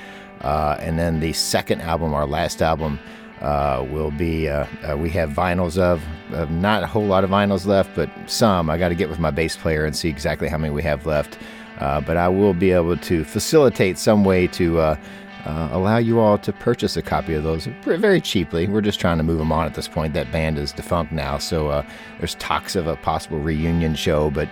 Uh, 0.41 0.77
and 0.81 0.99
then 0.99 1.21
the 1.21 1.33
second 1.33 1.81
album, 1.83 2.13
our 2.13 2.27
last 2.27 2.61
album, 2.61 2.99
uh, 3.41 3.85
will 3.91 4.11
be, 4.11 4.49
uh, 4.49 4.67
uh 4.89 4.97
we 4.97 5.09
have 5.11 5.31
vinyls 5.31 5.79
of, 5.79 6.03
not 6.51 6.83
a 6.83 6.87
whole 6.87 7.07
lot 7.07 7.23
of 7.23 7.31
vinyls 7.31 7.65
left, 7.65 7.95
but 7.95 8.11
some. 8.27 8.69
I 8.69 8.77
got 8.77 8.89
to 8.89 8.95
get 8.95 9.09
with 9.09 9.21
my 9.21 9.31
bass 9.31 9.57
player 9.57 9.85
and 9.85 9.95
see 9.95 10.09
exactly 10.09 10.49
how 10.49 10.59
many 10.59 10.73
we 10.75 10.83
have 10.83 11.07
left. 11.07 11.39
Uh, 11.79 12.01
but 12.01 12.17
I 12.17 12.29
will 12.29 12.55
be 12.55 12.73
able 12.73 12.97
to 12.97 13.25
facilitate 13.25 13.99
some 13.99 14.25
way 14.25 14.47
to 14.49 14.97
uh, 15.45 15.69
allow 15.73 15.99
you 15.99 16.21
all 16.21 16.39
to 16.39 16.53
purchase 16.53 16.97
a 16.97 17.03
copy 17.03 17.35
of 17.35 17.43
those 17.43 17.67
very 17.85 18.21
cheaply. 18.21 18.69
We're 18.69 18.81
just 18.81 19.01
trying 19.01 19.19
to 19.19 19.25
move 19.25 19.39
them 19.39 19.53
on 19.53 19.67
at 19.67 19.75
this 19.75 19.89
point. 19.89 20.15
That 20.15 20.31
band 20.31 20.59
is 20.59 20.73
defunct 20.73 21.13
now, 21.13 21.39
so 21.39 21.69
uh, 21.69 21.85
there's 22.19 22.35
talks 22.37 22.77
of 22.77 22.87
a 22.87 22.97
possible 22.97 23.39
reunion 23.39 23.95
show, 23.95 24.31
but 24.31 24.49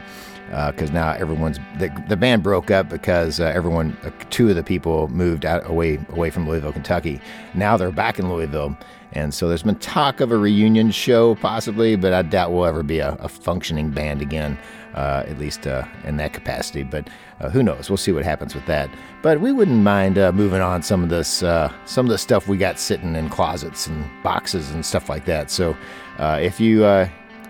because 0.72 0.90
uh, 0.90 0.94
now 0.94 1.12
everyone's 1.12 1.60
the, 1.78 1.88
the 2.08 2.16
band 2.16 2.42
broke 2.42 2.72
up 2.72 2.88
because 2.88 3.38
uh, 3.38 3.44
everyone 3.44 3.96
uh, 4.02 4.10
two 4.30 4.48
of 4.48 4.56
the 4.56 4.64
people 4.64 5.06
moved 5.08 5.44
out 5.44 5.68
away 5.70 6.00
away 6.10 6.30
from 6.30 6.48
Louisville, 6.48 6.72
Kentucky. 6.72 7.20
Now 7.54 7.76
they're 7.76 7.92
back 7.92 8.18
in 8.18 8.28
Louisville, 8.28 8.76
and 9.12 9.32
so 9.32 9.46
there's 9.48 9.62
been 9.62 9.76
talk 9.76 10.20
of 10.20 10.32
a 10.32 10.36
reunion 10.36 10.90
show 10.90 11.36
possibly, 11.36 11.94
but 11.94 12.12
I 12.12 12.22
doubt 12.22 12.50
we'll 12.50 12.66
ever 12.66 12.82
be 12.82 12.98
a, 12.98 13.12
a 13.20 13.28
functioning 13.28 13.90
band 13.90 14.22
again 14.22 14.58
uh, 14.94 15.24
at 15.26 15.38
least 15.38 15.66
uh, 15.66 15.84
in 16.04 16.16
that 16.16 16.32
capacity. 16.32 16.82
But 16.82 17.08
uh, 17.40 17.50
who 17.50 17.62
knows? 17.62 17.90
We'll 17.90 17.96
see 17.96 18.12
what 18.12 18.24
happens 18.24 18.54
with 18.54 18.66
that. 18.66 18.90
But 19.22 19.40
we 19.40 19.52
wouldn't 19.52 19.82
mind 19.82 20.18
uh, 20.18 20.32
moving 20.32 20.60
on 20.60 20.82
some 20.82 21.02
of 21.02 21.08
this, 21.08 21.42
uh, 21.42 21.72
some 21.86 22.06
of 22.06 22.10
the 22.10 22.18
stuff 22.18 22.48
we 22.48 22.56
got 22.56 22.78
sitting 22.78 23.14
in 23.16 23.28
closets 23.28 23.86
and 23.86 24.04
boxes 24.22 24.70
and 24.70 24.84
stuff 24.84 25.08
like 25.08 25.24
that. 25.26 25.50
So 25.50 25.76
uh, 26.18 26.38
if 26.40 26.60
you 26.60 26.82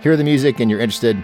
hear 0.00 0.16
the 0.16 0.24
music 0.24 0.60
and 0.60 0.70
you're 0.70 0.80
interested. 0.80 1.22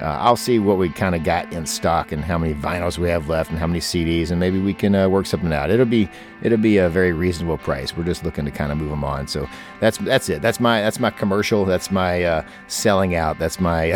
I'll 0.00 0.36
see 0.36 0.58
what 0.58 0.78
we 0.78 0.90
kind 0.90 1.14
of 1.14 1.24
got 1.24 1.52
in 1.52 1.66
stock 1.66 2.12
and 2.12 2.24
how 2.24 2.38
many 2.38 2.54
vinyls 2.54 2.98
we 2.98 3.08
have 3.08 3.28
left 3.28 3.50
and 3.50 3.58
how 3.58 3.66
many 3.66 3.80
CDs, 3.80 4.30
and 4.30 4.38
maybe 4.38 4.60
we 4.60 4.74
can 4.74 5.10
work 5.10 5.26
something 5.26 5.52
out. 5.52 5.70
It'll 5.70 5.86
be 5.86 6.08
it'll 6.42 6.58
be 6.58 6.78
a 6.78 6.88
very 6.88 7.12
reasonable 7.12 7.58
price. 7.58 7.96
We're 7.96 8.04
just 8.04 8.24
looking 8.24 8.44
to 8.44 8.50
kind 8.50 8.72
of 8.72 8.78
move 8.78 8.90
them 8.90 9.04
on. 9.04 9.26
So 9.28 9.48
that's 9.80 9.98
that's 9.98 10.28
it. 10.28 10.42
That's 10.42 10.60
my 10.60 10.80
that's 10.80 11.00
my 11.00 11.10
commercial. 11.10 11.64
That's 11.64 11.90
my 11.90 12.44
selling 12.68 13.14
out. 13.14 13.38
That's 13.38 13.60
my 13.60 13.92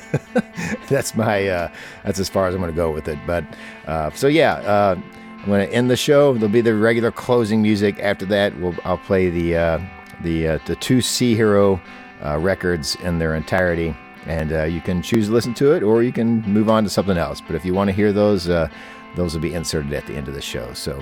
that's 0.88 1.14
my 1.14 1.48
uh, 1.48 1.72
that's 2.04 2.18
as 2.18 2.28
far 2.28 2.46
as 2.46 2.54
I'm 2.54 2.60
going 2.60 2.72
to 2.72 2.76
go 2.76 2.90
with 2.90 3.08
it. 3.08 3.18
But 3.26 3.44
uh, 3.86 4.10
so 4.12 4.26
yeah, 4.26 4.54
uh, 4.54 4.96
I'm 5.38 5.46
going 5.46 5.66
to 5.66 5.74
end 5.74 5.90
the 5.90 5.96
show. 5.96 6.34
There'll 6.34 6.48
be 6.48 6.60
the 6.60 6.74
regular 6.74 7.10
closing 7.10 7.62
music. 7.62 7.98
After 8.00 8.24
that, 8.26 8.58
we'll 8.58 8.74
I'll 8.84 8.98
play 8.98 9.30
the 9.30 9.56
uh, 9.56 9.80
the 10.22 10.48
uh, 10.48 10.58
the 10.66 10.76
two 10.76 11.00
Sea 11.00 11.34
Hero 11.34 11.80
uh, 12.24 12.38
records 12.38 12.96
in 12.96 13.18
their 13.18 13.34
entirety, 13.34 13.94
and 14.26 14.72
you 14.72 14.80
can 14.80 15.02
choose 15.02 15.26
to 15.28 15.32
listen 15.32 15.54
to 15.54 15.72
it 15.72 15.82
or 15.82 16.02
you 16.02 16.12
can 16.12 16.42
move 16.42 16.68
on 16.68 16.84
to 16.84 16.90
something 16.90 17.16
else. 17.16 17.40
But 17.40 17.56
if 17.56 17.64
you 17.64 17.74
want 17.74 17.88
to 17.88 17.92
hear 17.92 18.12
those, 18.12 18.44
those 18.44 19.34
will 19.34 19.40
be 19.40 19.54
inserted 19.54 19.92
at 19.92 20.06
the 20.06 20.14
end 20.14 20.28
of 20.28 20.34
the 20.34 20.42
show. 20.42 20.72
So, 20.74 21.00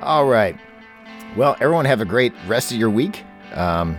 all 0.00 0.26
right. 0.26 0.58
Well, 1.36 1.56
everyone 1.60 1.84
have 1.84 2.00
a 2.00 2.04
great 2.06 2.32
rest 2.46 2.72
of 2.72 2.78
your 2.78 2.90
week. 2.90 3.24
Um, 3.54 3.98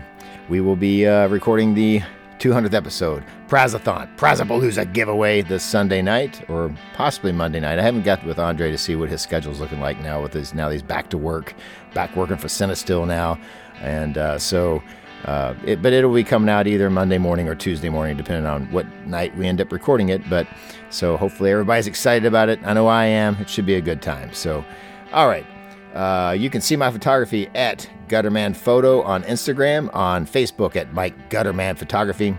we 0.50 0.62
will 0.62 0.76
be 0.76 1.06
recording 1.06 1.74
the 1.74 2.02
200th 2.40 2.74
episode, 2.74 3.24
Prazathon, 3.48 4.16
Prazapalooza 4.16 4.92
giveaway 4.94 5.42
this 5.42 5.64
Sunday 5.64 6.02
night 6.02 6.48
or 6.50 6.74
possibly 6.94 7.32
Monday 7.32 7.60
night. 7.60 7.80
I 7.80 7.82
haven't 7.82 8.04
got 8.04 8.24
with 8.26 8.38
Andre 8.38 8.70
to 8.70 8.78
see 8.78 8.96
what 8.96 9.10
his 9.10 9.22
schedule's 9.22 9.60
looking 9.60 9.80
like 9.80 10.00
now 10.02 10.22
with 10.22 10.34
his 10.34 10.54
now 10.54 10.70
he's 10.70 10.84
back 10.84 11.10
to 11.10 11.18
work, 11.18 11.56
back 11.94 12.16
working 12.16 12.38
for 12.38 12.48
Cinestill 12.48 13.08
now, 13.08 13.40
and 13.82 14.18
uh, 14.18 14.38
so. 14.40 14.82
Uh, 15.26 15.56
it, 15.66 15.82
but 15.82 15.94
it'll 15.94 16.14
be 16.14 16.24
coming 16.24 16.50
out 16.50 16.68
either 16.68 16.90
Monday 16.90 17.18
morning 17.18 17.48
or 17.48 17.56
Tuesday 17.56 17.90
morning, 17.90 18.16
depending 18.16 18.46
on 18.46 18.72
what 18.72 18.86
night 19.06 19.36
we 19.36 19.48
end 19.48 19.60
up 19.60 19.72
recording 19.72 20.10
it. 20.10 20.28
But 20.30 20.48
so 20.90 21.18
hopefully 21.18 21.52
everybody's 21.52 21.88
excited 21.88 22.26
about 22.26 22.50
it. 22.50 22.60
I 22.64 22.74
know 22.74 22.88
I 22.88 23.06
am. 23.06 23.36
It 23.38 23.50
should 23.50 23.66
be 23.66 23.76
a 23.76 23.82
good 23.82 24.02
time. 24.02 24.34
So, 24.34 24.64
all 25.12 25.28
right. 25.28 25.46
Uh, 25.94 26.34
you 26.34 26.50
can 26.50 26.62
see 26.62 26.76
my 26.76 26.92
photography 26.92 27.48
at 27.56 27.90
Gutterman 28.08 28.56
Photo 28.56 29.02
on 29.02 29.24
Instagram, 29.24 29.94
on 29.96 30.28
Facebook 30.28 30.76
at 30.76 30.94
Mike 30.94 31.30
Gutterman 31.30 31.78
Photography. 31.78 32.38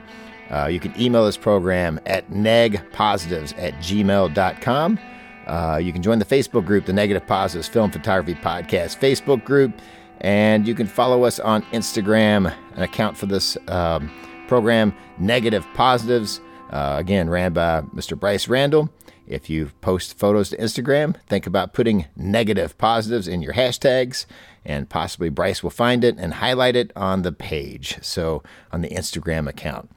Uh, 0.50 0.66
you 0.66 0.80
can 0.80 0.98
email 1.00 1.24
this 1.26 1.36
program 1.36 1.98
at 2.06 2.30
negpositives 2.30 3.52
at 3.58 3.74
gmail.com. 3.74 4.98
Uh, 5.46 5.80
you 5.82 5.92
can 5.92 6.02
join 6.02 6.18
the 6.18 6.24
Facebook 6.24 6.66
group, 6.66 6.84
the 6.86 6.92
Negative 6.92 7.26
Positives 7.26 7.68
Film 7.68 7.90
Photography 7.90 8.34
Podcast 8.40 8.98
Facebook 8.98 9.44
group, 9.44 9.72
and 10.20 10.66
you 10.66 10.74
can 10.74 10.86
follow 10.86 11.24
us 11.24 11.38
on 11.40 11.62
Instagram, 11.72 12.54
an 12.74 12.82
account 12.82 13.16
for 13.16 13.26
this 13.26 13.56
um, 13.68 14.10
program, 14.48 14.94
Negative 15.18 15.66
Positives, 15.74 16.40
uh, 16.70 16.96
again, 16.98 17.30
ran 17.30 17.52
by 17.52 17.82
Mr. 17.94 18.18
Bryce 18.18 18.48
Randall. 18.48 18.90
If 19.26 19.50
you 19.50 19.70
post 19.80 20.18
photos 20.18 20.50
to 20.50 20.56
Instagram, 20.56 21.16
think 21.26 21.46
about 21.46 21.74
putting 21.74 22.06
negative 22.16 22.76
positives 22.78 23.28
in 23.28 23.42
your 23.42 23.52
hashtags, 23.52 24.24
and 24.64 24.88
possibly 24.88 25.28
Bryce 25.28 25.62
will 25.62 25.70
find 25.70 26.02
it 26.02 26.16
and 26.18 26.34
highlight 26.34 26.76
it 26.76 26.92
on 26.96 27.22
the 27.22 27.32
page. 27.32 27.98
So, 28.00 28.42
on 28.72 28.80
the 28.80 28.88
Instagram 28.88 29.46
account. 29.48 29.90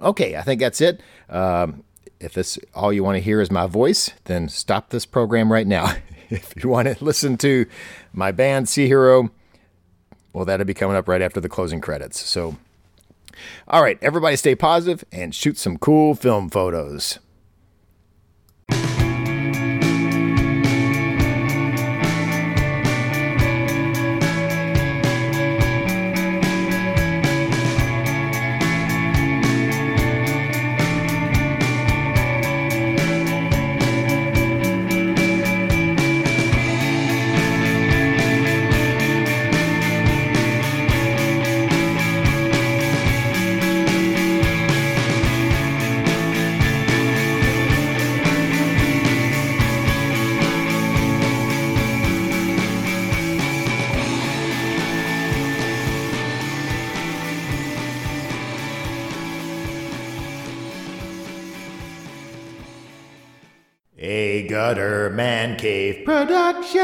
Okay, 0.00 0.36
I 0.36 0.42
think 0.42 0.60
that's 0.60 0.80
it. 0.80 1.00
Um, 1.30 1.84
if 2.22 2.34
this 2.34 2.58
all 2.74 2.92
you 2.92 3.02
want 3.02 3.16
to 3.16 3.22
hear 3.22 3.40
is 3.40 3.50
my 3.50 3.66
voice, 3.66 4.10
then 4.24 4.48
stop 4.48 4.90
this 4.90 5.04
program 5.04 5.52
right 5.52 5.66
now. 5.66 5.94
if 6.30 6.54
you 6.62 6.70
want 6.70 6.88
to 6.88 7.04
listen 7.04 7.36
to 7.38 7.66
my 8.12 8.30
band 8.30 8.68
Sea 8.68 8.86
Hero, 8.86 9.30
well, 10.32 10.44
that'll 10.44 10.66
be 10.66 10.74
coming 10.74 10.96
up 10.96 11.08
right 11.08 11.20
after 11.20 11.40
the 11.40 11.48
closing 11.48 11.80
credits. 11.80 12.20
So, 12.20 12.56
all 13.68 13.82
right, 13.82 13.98
everybody 14.00 14.36
stay 14.36 14.54
positive 14.54 15.04
and 15.12 15.34
shoot 15.34 15.58
some 15.58 15.76
cool 15.78 16.14
film 16.14 16.48
photos. 16.48 17.18
Gutter 64.52 65.08
Man 65.08 65.56
Cave 65.56 66.04
production. 66.04 66.82